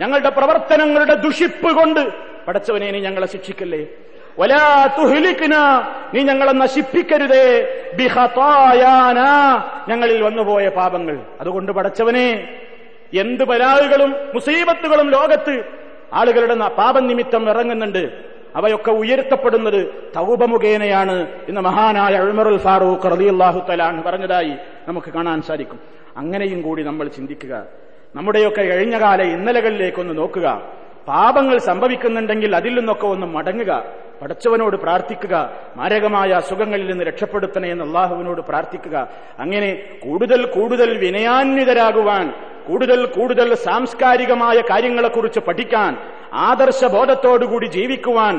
ഞങ്ങളുടെ 0.00 0.28
പ്രവർത്തനങ്ങളുടെ 0.28 1.14
ദുഷിപ്പ് 1.14 1.72
കൊണ്ട് 1.72 2.32
പടച്ചവനെ 2.48 2.90
നീ 2.90 3.00
ഞങ്ങളെ 3.00 3.26
ശിക്ഷിക്കല്ലേ? 3.26 3.86
വലാ 4.38 4.86
തുഹിലിക്കിന 4.98 5.54
നീ 6.14 6.22
ഞങ്ങളെ 6.22 6.52
നശിപ്പിക്കരുതേ. 6.52 7.68
ബിഹതായാന 7.96 9.18
ഞങ്ങളിൽ 9.88 10.22
വന്നുപോയ 10.22 10.68
പാപങ്ങൾ. 10.68 11.18
അതുകൊണ്ട് 11.40 11.72
പടച്ചവനെ 11.72 12.48
എന്ത് 13.14 13.44
ബലാളുകളും 13.44 14.16
മുസീബത്തുകളും 14.34 15.10
ലോകത്ത് 15.10 15.64
ആളുകളുടെ 16.12 16.68
പാപം 16.68 17.06
നിമിത്തം 17.06 17.48
ഇറങ്ങുന്നുണ്ട്. 17.48 18.31
അവയൊക്കെ 18.56 18.90
ഉയർത്തപ്പെടുന്നത് 18.90 20.10
തൗബ 20.16 20.44
മുഖേനയാണ് 20.44 21.26
ഇന്ന് 21.48 21.60
മഹാനായ 21.60 22.14
അഴുമറുൽ 22.14 22.56
ഫാറൂഖ് 22.56 23.10
റളിയല്ലാഹു 23.10 23.62
തലാൻ 23.70 24.02
പറഞ്ഞതായി 24.06 24.52
നമുക്ക് 24.88 25.12
കാണാൻ 25.12 25.42
സാധിക്കും. 25.42 25.80
അങ്ങനെയും 26.16 26.62
കൂടി 26.62 26.82
നമ്മൾ 26.82 27.08
ചിന്തിക്കുക. 27.08 27.64
നമ്മുടെയൊക്കെ 28.16 28.62
കഴിഞ്ഞകാല 28.62 29.22
ഇന്നലകളിലേക്കൊന്ന് 29.22 30.18
നോക്കുക. 30.18 30.62
പാപങ്ങൾ 31.08 31.58
സംഭവിക്കുന്നുണ്ടെങ്കിൽ 31.58 32.56
അതിൽ 32.56 32.74
നിന്നൊക്കെ 32.74 33.06
ഒന്ന് 33.06 33.26
മടങ്ങുക. 33.26 33.84
പഠിച്ചവനോട് 34.22 34.76
പ്രാർത്ഥിക്കുക. 34.76 35.50
മാരകമായ 35.76 36.30
അസുഖങ്ങളിൽ 36.30 36.90
നിന്ന് 36.90 37.04
രക്ഷപ്പെടുത്തണേ 37.04 37.70
എന്ന് 37.70 37.84
അള്ളാഹുവിനോട് 37.84 38.40
പ്രാർത്ഥിക്കുക. 38.40 39.08
അങ്ങനെ 39.38 39.82
കൂടുതൽ 40.04 40.46
കൂടുതൽ 40.46 40.98
വിനയാന്വിതരാകുവാൻ 40.98 42.34
കൂടുതൽ 42.68 43.06
കൂടുതൽ 43.06 43.54
സാംസ്കാരികമായ 43.54 44.60
കാര്യങ്ങളെക്കുറിച്ച് 44.60 45.40
പഠിക്കാൻ 45.40 45.96
ആദർശബോധത്തോടുകൂടി 46.47 47.67
ജീവിക്കുവാൻ 47.75 48.35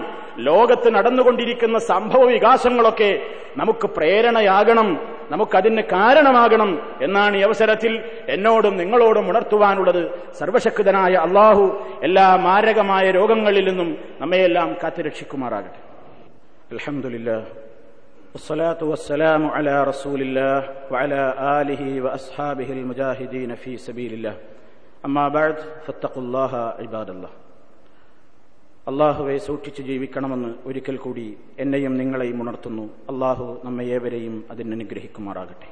ലോകത്ത് 0.48 0.88
നടന്നുകൊണ്ടിരിക്കുന്ന 0.96 1.78
സംഭവ 1.88 2.24
വികാസങ്ങളൊക്കെ 2.30 3.10
നമുക്ക് 3.56 3.86
പ്രേരണയാകണം 3.96 4.88
നമുക്കതിന് 5.32 5.82
കാരണമാകണം 5.90 6.70
എന്നാണ് 7.02 7.36
ഈ 7.36 7.42
അവസരത്തിൽ 7.42 7.92
എന്നോടും 8.34 8.74
നിങ്ങളോടും 8.76 9.26
ഉണർത്തുവാനുള്ളത് 9.30 10.02
സർവശക്തനായ 10.40 11.14
അള്ളാഹു 11.26 11.64
എല്ലാ 12.02 12.26
മാരകമായ 12.46 13.06
രോഗങ്ങളിൽ 13.10 13.66
നിന്നും 13.70 13.90
നമ്മയെല്ലാം 14.20 14.70
കാത്തുരക്ഷിക്കുമാറാകട്ടെ 14.82 15.80
അലഹമുല്ല 16.72 17.30
والصلاة 18.32 18.80
والسلام 18.84 19.42
على 19.48 19.74
رسول 19.84 20.20
الله 20.22 20.58
وعلى 20.90 21.22
آله 21.58 21.82
وأصحابه 22.00 22.68
المجاهدين 22.72 23.50
في 23.56 23.72
سبيل 23.78 24.12
الله 24.12 24.34
أما 25.04 25.24
بعد 25.30 25.56
فاتقوا 25.84 26.22
الله 26.22 26.52
عباد 26.78 27.08
الله 27.10 27.30
അള്ളാഹുവെ 28.87 29.37
സൂക്ഷിച്ച് 29.37 29.81
ജീവിക്കണമെന്ന് 29.81 30.55
ഒരിക്കൽ 30.65 30.97
കൂടി 30.97 31.37
എന്നെയും 31.59 31.97
നിങ്ങളെയും 31.97 32.41
ഉണർത്തുന്നു. 32.41 32.83
അള്ളാഹു 32.83 33.61
നമ്മെ 33.65 33.85
ഏവരെയും 33.85 34.43
അതിനനുഗ്രഹിക്കുമാറാകട്ടെ. 34.51 35.67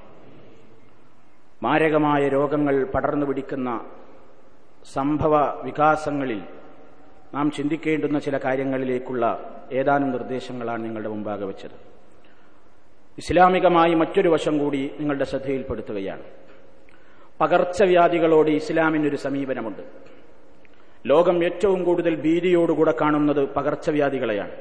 മാരകമായ 1.63 2.28
രോഗങ്ങൾ 2.28 2.84
പടർന്നു 2.84 3.26
പിടിക്കുന്ന 3.26 3.86
സംഭവ 4.93 5.62
വികാസങ്ങളിൽ 5.62 6.41
നാം 7.34 7.52
ചിന്തിക്കേണ്ടുന്ന 7.52 8.19
ചില 8.19 8.38
കാര്യങ്ങളിലേക്കുള്ള 8.38 9.54
ഏതാനും 9.71 10.12
നിർദ്ദേശങ്ങളാണ് 10.12 10.86
നിങ്ങളുടെ 10.86 11.10
മുമ്പാകെ 11.10 11.45
വെച്ചത്. 11.45 11.71
ഇസ്ലാമികമായി 13.17 13.93
മറ്റൊരു 13.93 14.30
വശം 14.30 14.58
കൂടി 14.58 14.91
നിങ്ങളുടെ 15.00 15.24
ശ്രദ്ധയിൽപ്പെടുത്തുകയാണ്. 15.24 16.24
പകർച്ചവ്യാധികളോട് 17.41 18.50
ഇസ്ലാമിനൊരു 18.50 19.15
സമീപനമുണ്ട്. 19.15 20.11
ലോകം 21.06 21.44
ഏറ്റവും 21.44 21.84
കൂടുതൽ 21.84 22.16
ഭീതിയോടുകൂടെ 22.16 22.94
കാണുന്നത് 23.02 23.54
പകർച്ചവ്യാധികളെയാണ്. 23.54 24.52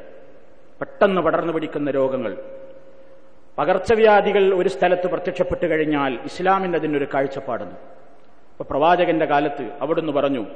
പെട്ടെന്ന് 0.81 1.20
പടർന്നു 1.22 1.53
പിടിക്കുന്ന 1.53 1.90
രോഗങ്ങൾ. 1.90 2.37
പകർച്ചവ്യാധികൾ 3.59 4.55
ഒരു 4.55 4.68
സ്ഥലത്ത് 4.68 5.07
പ്രത്യക്ഷപ്പെട്ടു 5.07 5.66
കഴിഞ്ഞാൽ 5.66 6.18
ഇസ്ലാമിന് 6.24 6.76
അതിനൊരു 6.76 7.07
കാഴ്ചപ്പാടുണ്ട്. 7.14 7.74
ഇപ്പൊ 7.74 8.64
പ്രവാചകന്റെ 8.70 9.26
കാലത്ത് 9.26 9.70
അവിടുന്ന് 9.81 10.12
പറഞ്ഞു 10.12 10.46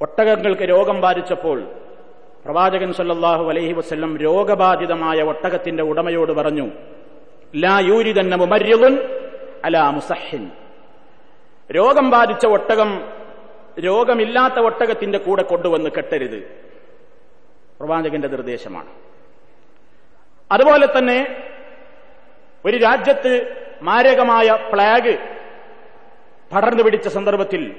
ഒട്ടകങ്ങൾക്ക് 0.00 0.62
രോഗം 0.62 1.00
ബാധിച്ചപ്പോൾ 1.00 1.62
പ്രവാചകൻ 2.44 2.92
സല്ലാഹു 2.92 3.48
അലൈഹി 3.48 3.72
വസ്ല്ലം 3.72 4.16
രോഗബാധിതമായ 4.16 5.22
ഒട്ടകത്തിന്റെ 5.22 5.82
ഉടമയോട് 5.82 6.32
പറഞ്ഞു 6.32 6.70
ലാ 7.56 7.78
യൂരിതന്ന 7.78 8.34
മുമര്യതുൻ 8.34 8.98
അല 9.64 9.78
മുസഹിൻ. 9.78 10.50
രോഗം 11.72 12.10
ബാധിച്ച 12.10 12.46
ഒട്ടകം 12.46 13.13
രോഗമില്ലാത്ത 13.76 14.58
ഒട്ടകത്തിന്റെ 14.58 15.18
കൂടെ 15.18 15.42
കൊണ്ടുവന്ന് 15.42 15.90
കെട്ടരുത്. 15.90 16.40
പ്രവാചകന്റെ 17.80 18.28
നിർദ്ദേശമാണ്. 18.28 18.90
അതുപോലെ 20.50 20.86
തന്നെ 20.86 21.18
ഒരു 22.64 22.76
രാജ്യത്ത് 22.76 23.62
മാരകമായ 23.82 24.50
പ്ലാഗ് 24.72 25.14
പടർന്നു 26.52 26.82
പിടിച്ച 26.82 27.08
സന്ദർഭത്തിൽ 27.08 27.74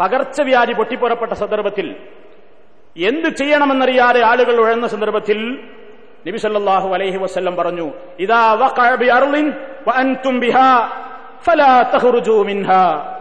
പകർച്ചവ്യാധി 0.00 0.72
പൊട്ടിപ്പുറപ്പെട്ട 0.72 1.32
സന്ദർഭത്തിൽ 1.32 1.96
എന്ത് 2.96 3.28
ചെയ്യണമെന്നറിയാതെ 3.28 4.20
ആളുകൾ 4.20 4.60
ഉഴന്ന 4.60 4.86
സന്ദർഭത്തിൽ 4.86 5.38
നബി 6.26 6.38
സല്ലല്ലാഹു 6.38 6.88
അലൈഹി 6.94 7.16
വസല്ലം 7.16 7.56
പറഞ്ഞു 7.56 7.86
ഇദാ 8.20 8.52
വഖഅ 8.52 8.94
ബി 8.94 9.06
അർളിൻ 9.06 9.46
വഅൻതും 9.88 10.40
ബിഹാ 10.40 10.68
ഫലാ 11.44 11.82
തഖ്റുജൂ 11.94 12.42
മിൻഹാ. 12.42 13.17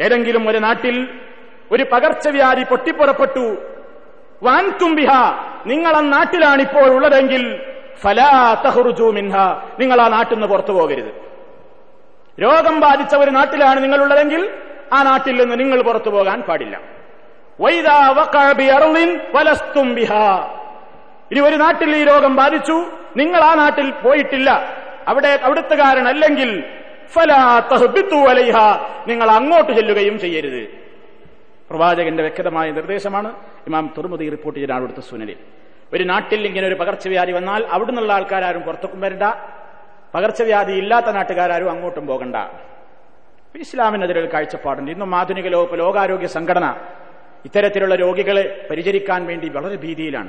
ഏതെങ്കിലും 0.00 0.48
ഒരു 0.48 0.58
നാട്ടിൽ 0.58 1.08
ഒരു 1.72 1.82
പകർച്ചവ്യാധി 1.92 2.64
പൊട്ടിപ്പുറപ്പെട്ടു. 2.64 3.56
വാൻതുംബിഹ 4.42 5.10
നിങ്ങൾ 5.66 5.96
ആ 5.96 6.00
നാട്ടിലാണ് 6.00 6.62
ഇപ്പോൾ 6.62 6.86
ഉള്ളതെങ്കിൽ 6.86 7.60
നിങ്ങൾ 9.80 10.00
ആ 10.00 10.08
നാട്ടിൽ 10.08 10.34
നിന്ന് 10.34 10.48
പുറത്തു 10.48 10.72
പോകരുത്. 10.72 11.12
രോഗം 12.42 12.80
ബാധിച്ച 12.80 13.14
ഒരു 13.14 13.30
നാട്ടിലാണ് 13.30 13.82
നിങ്ങളുള്ളതെങ്കിൽ 13.82 14.50
ആ 14.92 15.02
നാട്ടിൽ 15.02 15.36
നിന്ന് 15.42 15.60
നിങ്ങൾ 15.60 15.82
പുറത്തു 15.82 16.10
പോകാൻ 16.10 16.42
പാടില്ല. 16.42 16.76
ഇനി 21.30 21.40
ഒരു 21.40 21.56
നാട്ടിൽ 21.56 21.96
ഈ 21.96 22.04
രോഗം 22.04 22.36
ബാധിച്ചു 22.36 23.01
നിങ്ങൾ 23.16 23.40
ആ 23.40 23.54
നാട്ടിൽ 23.54 23.90
പോയിട്ടില്ല. 23.90 24.50
അവിടെ 25.08 25.36
തഹ്ബിതു 27.72 28.16
അലൈഹ 28.16 28.56
നിങ്ങൾ 29.06 29.30
അങ്ങോട്ട് 29.30 29.72
ചെല്ലുകയും 29.72 30.20
ചെയ്യരുത്. 30.20 30.68
പ്രവാചകന്റെ 31.70 32.22
വ്യക്തമായ 32.22 32.70
നിർദ്ദേശമാണ്. 32.70 33.28
ഇമാം 33.66 33.94
തുറമുദി 33.98 34.28
റിപ്പോർട്ട് 34.28 34.60
ചെയ്ത 34.60 34.70
അവിടുത്തെ 34.70 35.00
സുനലിൽ 35.00 35.36
ഒരു 35.92 36.04
നാട്ടിൽ 36.04 36.46
ഇങ്ങനെ 36.46 36.66
ഒരു 36.66 36.74
പകർച്ചവ്യാധി 36.74 37.32
വന്നാൽ 37.32 37.64
അവിടുന്നുള്ള 37.64 38.12
ആൾക്കാരും 38.12 38.62
പുറത്തേക്കും 38.62 39.00
വരണ്ട. 39.00 39.22
പകർച്ചവ്യാധി 40.14 40.72
ഇല്ലാത്ത 40.72 41.06
നാട്ടുകാരും 41.06 41.70
അങ്ങോട്ടും 41.70 42.06
പോകണ്ട. 42.06 42.36
ഇസ്ലാമിനെതിരെ 43.58 44.26
കാഴ്ചപ്പാടുണ്ട്. 44.26 44.90
ഇന്നും 44.90 45.14
ആധുനിക 45.14 45.48
ലോക 45.48 45.74
ലോകാരോഗ്യ 45.74 46.26
സംഘടന 46.26 46.76
ഇത്തരത്തിലുള്ള 47.44 47.94
രോഗികളെ 47.94 48.66
പരിചരിക്കാൻ 48.70 49.26
വേണ്ടി 49.26 49.48
വളരെ 49.48 49.76
ഭീതിയിലാണ്. 49.76 50.28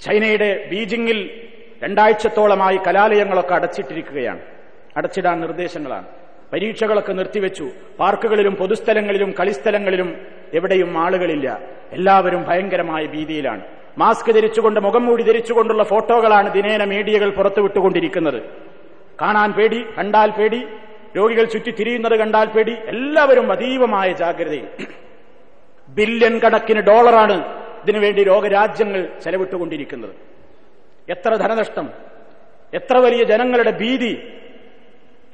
ചൈനയുടെ 0.00 0.68
ബീജിംഗിൽ 0.70 1.48
രണ്ടാഴ്ചത്തോളമായി 1.84 2.78
കലാലയങ്ങളൊക്കെ 2.86 3.54
അടച്ചിട്ടിരിക്കുകയാണ്. 3.54 4.42
അടച്ചിടാൻ 4.96 5.36
നിർദ്ദേശങ്ങളാണ്. 5.40 6.06
പരീക്ഷകളൊക്കെ 6.52 7.12
നിർത്തിവെച്ചു. 7.12 7.66
പാർക്കുകളിലും 8.00 8.54
പൊതുസ്ഥലങ്ങളിലും 8.54 9.34
കളിസ്ഥലങ്ങളിലും 9.40 10.08
എവിടെയും 10.54 10.98
ആളുകളില്ല. 11.04 11.48
എല്ലാവരും 11.92 12.42
ഭയങ്കരമായ 12.48 13.06
ഭീതിയിലാണ്. 13.06 13.62
മാസ്ക് 13.98 14.30
ധരിച്ചുകൊണ്ട് 14.34 14.80
മുഖം 14.80 15.06
മൂടി 15.06 15.22
ധരിച്ചുകൊണ്ടുള്ള 15.22 15.82
ഫോട്ടോകളാണ് 15.84 16.52
ദിനേന 16.52 16.84
മീഡിയകൾ 16.84 17.30
പുറത്തുവിട്ടുകൊണ്ടിരിക്കുന്നത്. 17.30 18.40
കാണാൻ 19.22 19.52
പേടി 19.52 19.80
കണ്ടാൽ 19.98 20.30
പേടി. 20.30 20.60
രോഗികൾ 21.16 21.44
ചുറ്റി 21.44 21.70
തിരിയുന്നത് 21.70 22.16
കണ്ടാൽ 22.18 22.46
പേടി. 22.46 22.74
എല്ലാവരും 22.92 23.52
അതീവമായ 23.52 24.12
ജാഗ്രതയിൽ. 24.12 24.66
ബില്യൺ 25.88 26.38
കണക്കിന് 26.38 26.80
ഡോളറാണ് 26.80 27.36
ഇതിനുവേണ്ടി 27.82 28.22
രോഗരാജ്യങ്ങൾ 28.24 29.00
ചെലവിട്ടുകൊണ്ടിരിക്കുന്നത്. 29.24 30.14
എത്ര 31.08 31.34
ധനനഷ്ടം 31.34 31.90
എത്ര 32.74 32.96
വലിയ 32.96 33.24
ജനങ്ങളുടെ 33.24 33.70
ഭീതി 33.70 34.32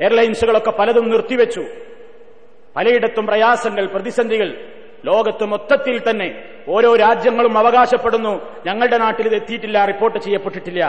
എയർലൈൻസുകളൊക്കെ 0.00 0.70
പലതും 0.70 1.10
നിർത്തിവെച്ചു. 1.10 1.64
പലയിടത്തും 2.76 3.26
പ്രയാസങ്ങൾ 3.26 3.86
പ്രതിസന്ധികൾ 3.86 4.56
ലോകത്ത് 5.04 5.44
മൊത്തത്തിൽ 5.44 6.10
തന്നെ 6.10 6.44
ഓരോ 6.68 6.96
രാജ്യങ്ങളും 6.96 7.58
അവകാശപ്പെടുന്നു. 7.58 8.62
ഞങ്ങളുടെ 8.66 8.98
നാട്ടിൽ 8.98 9.26
ഇത് 9.26 9.34
എത്തിയിട്ടില്ല 9.34 9.84
റിപ്പോർട്ട് 9.84 10.18
ചെയ്യപ്പെട്ടിട്ടില്ല. 10.18 10.84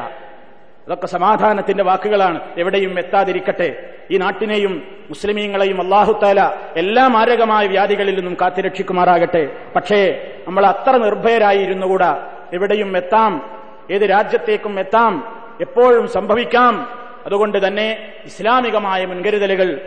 അതൊക്കെ 0.85 1.07
സമാധാനത്തിന്റെ 1.07 1.83
വാക്കുകളാണ്. 1.83 2.59
എവിടെയും 2.59 2.99
എത്താതിരിക്കട്ടെ. 2.99 3.93
ഈ 4.11 4.17
നാട്ടിനെയും 4.17 5.05
മുസ്ലിമീങ്ങളെയും 5.09 5.81
അള്ളാഹുത്താല 5.81 6.41
എല്ലാ 6.77 7.07
മാരകമായ 7.07 7.67
വ്യാധികളിൽ 7.67 8.15
നിന്നും 8.15 8.37
കാത്തിരക്ഷിക്കുമാറാകട്ടെ. 8.41 9.49
പക്ഷേ 9.75 10.31
നമ്മൾ 10.47 10.65
അത്ര 10.65 10.97
നിർഭയരായിരുന്നുകൂടാ. 10.97 12.37
എവിടെയും 12.53 12.97
എത്താം 12.97 13.60
ഏത് 13.91 14.01
രാജ്യത്തേക്കും 14.01 14.79
എത്താം 14.79 15.13
എപ്പോഴും 15.61 16.07
സംഭവിക്കാം. 16.07 16.87
അതുകൊണ്ട് 17.25 17.67
തന്നെ 17.67 18.13
ഇസ്ലാമികമായ 18.25 19.05
മുൻകരുതലുകൾ 19.05 19.81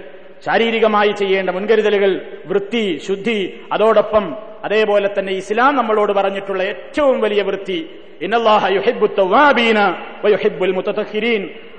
ശാരീരികമായി 0.47 1.13
ചെയ്യേണ്ട 1.13 1.51
മുൻകരുതലുകൾ 1.51 2.41
വൃത്തി 2.47 3.01
ശുദ്ധി 3.09 3.61
അതോടൊപ്പം 3.73 4.37
അതേപോലെ 4.65 5.11
തന്നെ 5.19 5.33
ഇസ്ലാം 5.33 5.77
നമ്മളോട് 5.77 6.13
പറഞ്ഞിട്ടുള്ള 6.13 6.63
ഏറ്റവും 6.63 7.21
വലിയ 7.21 7.43
വൃത്തി 7.43 7.91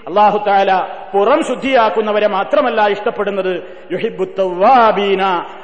അള്ളാഹു 0.08 0.38
താല 0.48 0.72
പുറം 1.14 1.44
ശുദ്ധിയാക്കുന്നവരെ 1.44 2.28
മാത്രമല്ല 2.28 2.88
ഇഷ്ടപ്പെടുന്നത് 2.88 3.64
യുഹിബ്ബു 3.92 4.26
തവ്വാബീന 4.40 5.22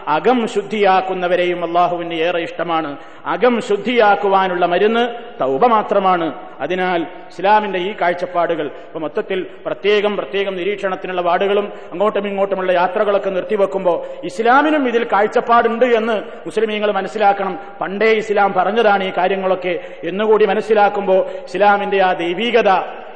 അകം 0.08 0.48
ശുദ്ധിയാക്കുന്നവരെയും 0.48 1.66
അള്ളാഹുവിന് 1.66 2.14
ഏറെ 2.14 2.42
ഇഷ്ടമാണ്. 2.42 2.98
അകം 3.26 3.62
ശുദ്ധിയാക്കുവാനുള്ള 3.62 4.66
മരുന്ന് 4.66 5.10
തൗബ 5.42 5.66
മാത്രമാണ്. 5.66 6.51
അതിനാൽ 6.62 7.02
ഇസ്ലാമിന്റെ 7.02 7.80
ഈ 7.80 7.96
കാഴ്ചപ്പാടുകൾ 8.02 8.66
ഇപ്പൊ 8.66 9.00
മൊത്തത്തിൽ 9.00 9.48
പ്രത്യേകം 9.66 10.18
പ്രത്യേകം 10.18 10.56
നിരീക്ഷണത്തിനുള്ള 10.56 11.22
വാർഡുകളും 11.22 11.72
അങ്ങോട്ടും 11.92 12.28
ഇങ്ങോട്ടുമുള്ള 12.28 12.72
യാത്രകളൊക്കെ 12.72 13.30
നിർത്തിവെക്കുമ്പോൾ 13.30 14.26
ഇസ്ലാമിനും 14.26 14.88
ഇതിൽ 14.88 15.04
കാഴ്ചപ്പാടുണ്ട് 15.04 15.86
എന്ന് 15.86 16.14
മുസ്ലിമീങ്ങൾ 16.46 16.92
മനസ്സിലാക്കണം. 16.92 17.60
പണ്ടേ 17.82 18.12
ഇസ്ലാം 18.14 18.54
പറഞ്ഞതാണ് 18.54 19.04
ഈ 19.04 19.12
കാര്യങ്ങളൊക്കെ 19.18 19.80
എന്നുകൂടി 20.04 20.46
മനസ്സിലാക്കുമ്പോൾ 20.46 21.26
ഇസ്ലാമിന്റെ 21.44 22.04
ആ 22.04 22.14
ദൈവീകത 22.14 22.70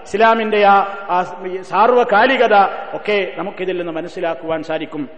ഇസ്ലാമിന്റെ 0.06 0.64
ആ 0.66 0.76
സാർവകാലികത 1.62 2.56
ഒക്കെ 2.94 3.34
നമുക്കിതിൽ 3.36 3.78
നിന്ന് 3.78 3.92
മനസ്സിലാക്കുവാൻ 3.92 4.64
സാധിക്കും. 4.64 5.10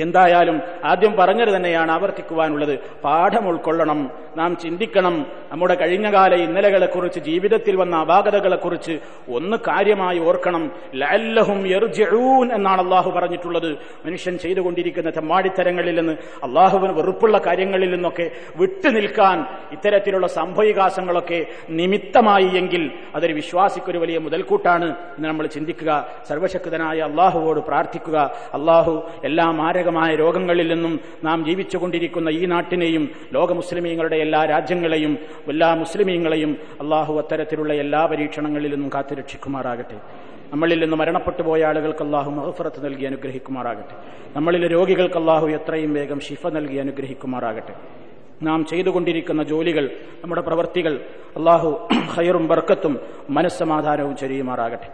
എന്തായാലും 0.00 0.62
ആദ്യം 0.84 1.16
പറഞ്ഞത് 1.16 1.56
തന്നെയാണ് 1.56 1.92
ആവർത്തിക്കുവാനുള്ളത്. 1.92 2.78
പാഠം 3.04 3.48
ഉൾക്കൊള്ളണം. 3.48 4.10
നാം 4.36 4.56
ചിന്തിക്കണം. 4.56 5.26
നമ്മുടെ 5.52 5.74
കഴിഞ്ഞകാല 5.74 6.34
ഇന്നലകളെക്കുറിച്ച് 6.34 7.20
ജീവിതത്തിൽ 7.20 7.76
വന്ന 7.76 7.96
അപാകതകളെക്കുറിച്ച് 7.96 8.98
ഒന്ന് 9.28 9.56
കാര്യമായി 9.68 10.18
ഓർക്കണം. 10.18 10.72
ലല്ലഹും 10.94 11.66
യർജിഊൻ 11.66 12.52
എന്നാണ് 12.52 12.80
അള്ളാഹു 12.80 13.10
പറഞ്ഞിട്ടുള്ളത്. 13.10 13.72
മനുഷ്യൻ 14.06 14.38
ചെയ്തുകൊണ്ടിരിക്കുന്ന 14.38 15.10
ചെമ്മാടിത്തരങ്ങളിൽ 15.10 15.94
നിന്ന് 15.94 16.12
അള്ളാഹുവിന് 16.42 16.92
വെറുപ്പുള്ള 16.92 17.38
കാര്യങ്ങളിൽ 17.46 17.90
നിന്നൊക്കെ 17.90 18.30
വിട്ടു 18.56 18.88
നിൽക്കാൻ 18.88 19.46
ഇത്തരത്തിലുള്ള 19.72 20.26
സംഭവികാസങ്ങളൊക്കെ 20.26 21.46
നിമിത്തമായി 21.70 22.56
എങ്കിൽ 22.56 22.90
അതൊരു 23.14 23.32
വിശ്വാസിക്കൊരു 23.32 23.98
വലിയ 23.98 24.18
മുതൽക്കൂട്ടാണ് 24.18 24.90
എന്ന് 24.90 25.28
നമ്മൾ 25.28 25.46
ചിന്തിക്കുക. 25.46 26.06
സർവശക്തനായ 26.28 26.98
അള്ളാഹുവോട് 27.00 27.60
പ്രാർത്ഥിക്കുക. 27.60 28.18
അള്ളാഹു 28.54 29.10
എല്ലാ 29.24 29.50
മാരകമായ 29.50 30.14
രോഗങ്ങളിൽ 30.14 30.74
നിന്നും 30.74 31.00
നാം 31.24 31.44
ജീവിച്ചുകൊണ്ടിരിക്കുന്ന 31.44 32.28
ഈ 32.28 32.44
നാട്ടിനെയും 32.44 33.10
ലോക 33.32 33.52
മുസ്ലിമീങ്ങളുടെ 33.52 34.16
എല്ലാ 34.26 34.44
രാജ്യങ്ങളെയും 34.44 35.14
എല്ലാ 35.48 35.68
മുസ്ലിമീങ്ങളെയും 35.74 36.52
അള്ളാഹു 36.80 37.12
അത്തരത്തിലുള്ള 37.18 37.72
എല്ലാ 37.84 38.02
പരീക്ഷണങ്ങളിൽ 38.12 38.72
നിന്നും 38.74 38.90
കാത്തുരക്ഷിക്കുമാറാകട്ടെ 38.94 39.98
നമ്മളിൽ 40.52 40.78
നിന്ന് 40.80 40.96
മരണപ്പെട്ടു 40.96 41.42
പോയ 41.42 41.60
ആളുകൾക്ക് 41.64 42.02
അള്ളാഹു 42.04 42.30
മഹഫറത്ത് 42.30 42.80
നൽകി 42.84 43.04
അനുഗ്രഹിക്കുമാറാകട്ടെ. 43.04 43.94
നമ്മളിലെ 44.36 44.68
രോഗികൾക്ക് 44.68 45.18
അള്ളാഹു 45.18 45.46
എത്രയും 45.48 45.92
വേഗം 45.94 46.20
ഷിഫ 46.26 46.46
നൽകി 46.56 46.76
അനുഗ്രഹിക്കുമാറാകട്ടെ. 46.84 47.74
നാം 48.42 48.60
ചെയ്തുകൊണ്ടിരിക്കുന്ന 48.70 49.42
ജോലികൾ 49.42 49.84
നമ്മുടെ 50.22 50.42
പ്രവർത്തികൾ 50.48 50.94
അള്ളാഹു 51.36 51.70
ഹയറും 52.14 52.46
ബർക്കത്തും 52.48 52.94
മനസ്സമാധാനവും 53.30 54.16
ചൊരിയുമാറാകട്ടെ. 54.16 54.88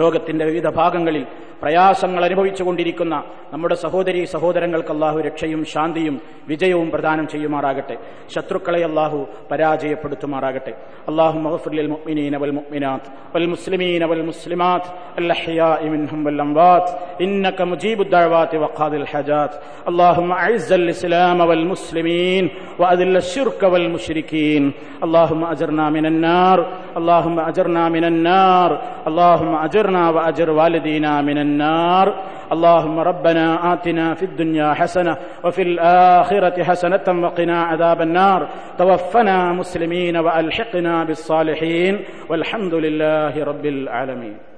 ലോകത്തിന്റെ 0.00 0.44
വിവിധ 0.50 0.68
ഭാഗങ്ങളിൽ 0.78 1.22
പ്രയാസങ്ങൾ 1.62 2.22
അനുഭവിച്ചുകൊണ്ടിരിക്കുന്ന 2.26 3.14
നമ്മുടെ 3.52 3.76
സഹോദരി 3.84 4.20
സഹോദരങ്ങൾക്ക് 4.32 4.92
അള്ളാഹു 4.94 5.18
രക്ഷയും 5.26 5.62
ശാന്തിയും 5.72 6.16
വിജയവും 6.50 6.88
പ്രദാനം 6.92 7.24
ചെയ്യുമാറാകട്ടെ 7.32 7.96
ശത്രുക്കളെ 8.34 8.80
അള്ളാഹു 8.88 9.18
പരാജയപ്പെടുത്തുമാറാകട്ടെ 9.50 10.72
അള്ളാഹു 11.10 11.38
മഹഫുലിൽ 11.46 11.88
മുഅ്മിനീന 11.94 12.34
വൽ 12.42 12.52
മുഅ്മിനാത്ത് 12.58 13.08
വൽ 13.34 13.46
മുസ്ലിമീന 13.54 14.02
വൽ 14.10 14.24
മുസ്ലിമാത്ത് 14.30 14.88
الأحياء 15.20 15.80
منهم 15.94 16.20
والأموات 16.26 16.86
إنك 17.24 17.58
مجيب 17.64 17.98
الدعوات 18.02 18.52
وقاضي 18.54 18.96
الحاجات 18.96 19.52
اللهم 19.90 20.30
أعز 20.34 20.70
الإسلام 20.74 21.38
والمسلمين 21.42 22.44
وأذل 22.80 23.14
الشرك 23.16 23.60
والمشركين 23.64 24.62
اللهم 25.04 25.42
أجرنا 25.46 25.86
من 25.90 26.04
النار 26.06 26.58
اللهم 26.98 27.36
أجرنا 27.40 27.84
من 27.88 28.04
النار 28.06 28.70
اللهم 29.08 29.52
أجرنا 29.56 29.76
وأجر 29.89 30.49
والدينا 30.49 31.21
من 31.21 31.37
النار. 31.37 32.23
اللهم 32.51 32.99
ربنا 32.99 33.73
آتنا 33.73 34.13
في 34.13 34.25
الدنيا 34.25 34.73
حسنة 34.73 35.17
وفي 35.43 35.61
الآخرة 35.61 36.63
حسنة 36.63 37.23
وقنا 37.23 37.63
عذاب 37.63 38.01
النار. 38.01 38.49
توفنا 38.77 39.53
مسلمين 39.53 40.17
وألحقنا 40.17 41.03
بالصالحين. 41.03 41.99
والحمد 42.29 42.73
لله 42.73 43.43
رب 43.43 43.65
العالمين. 43.65 44.52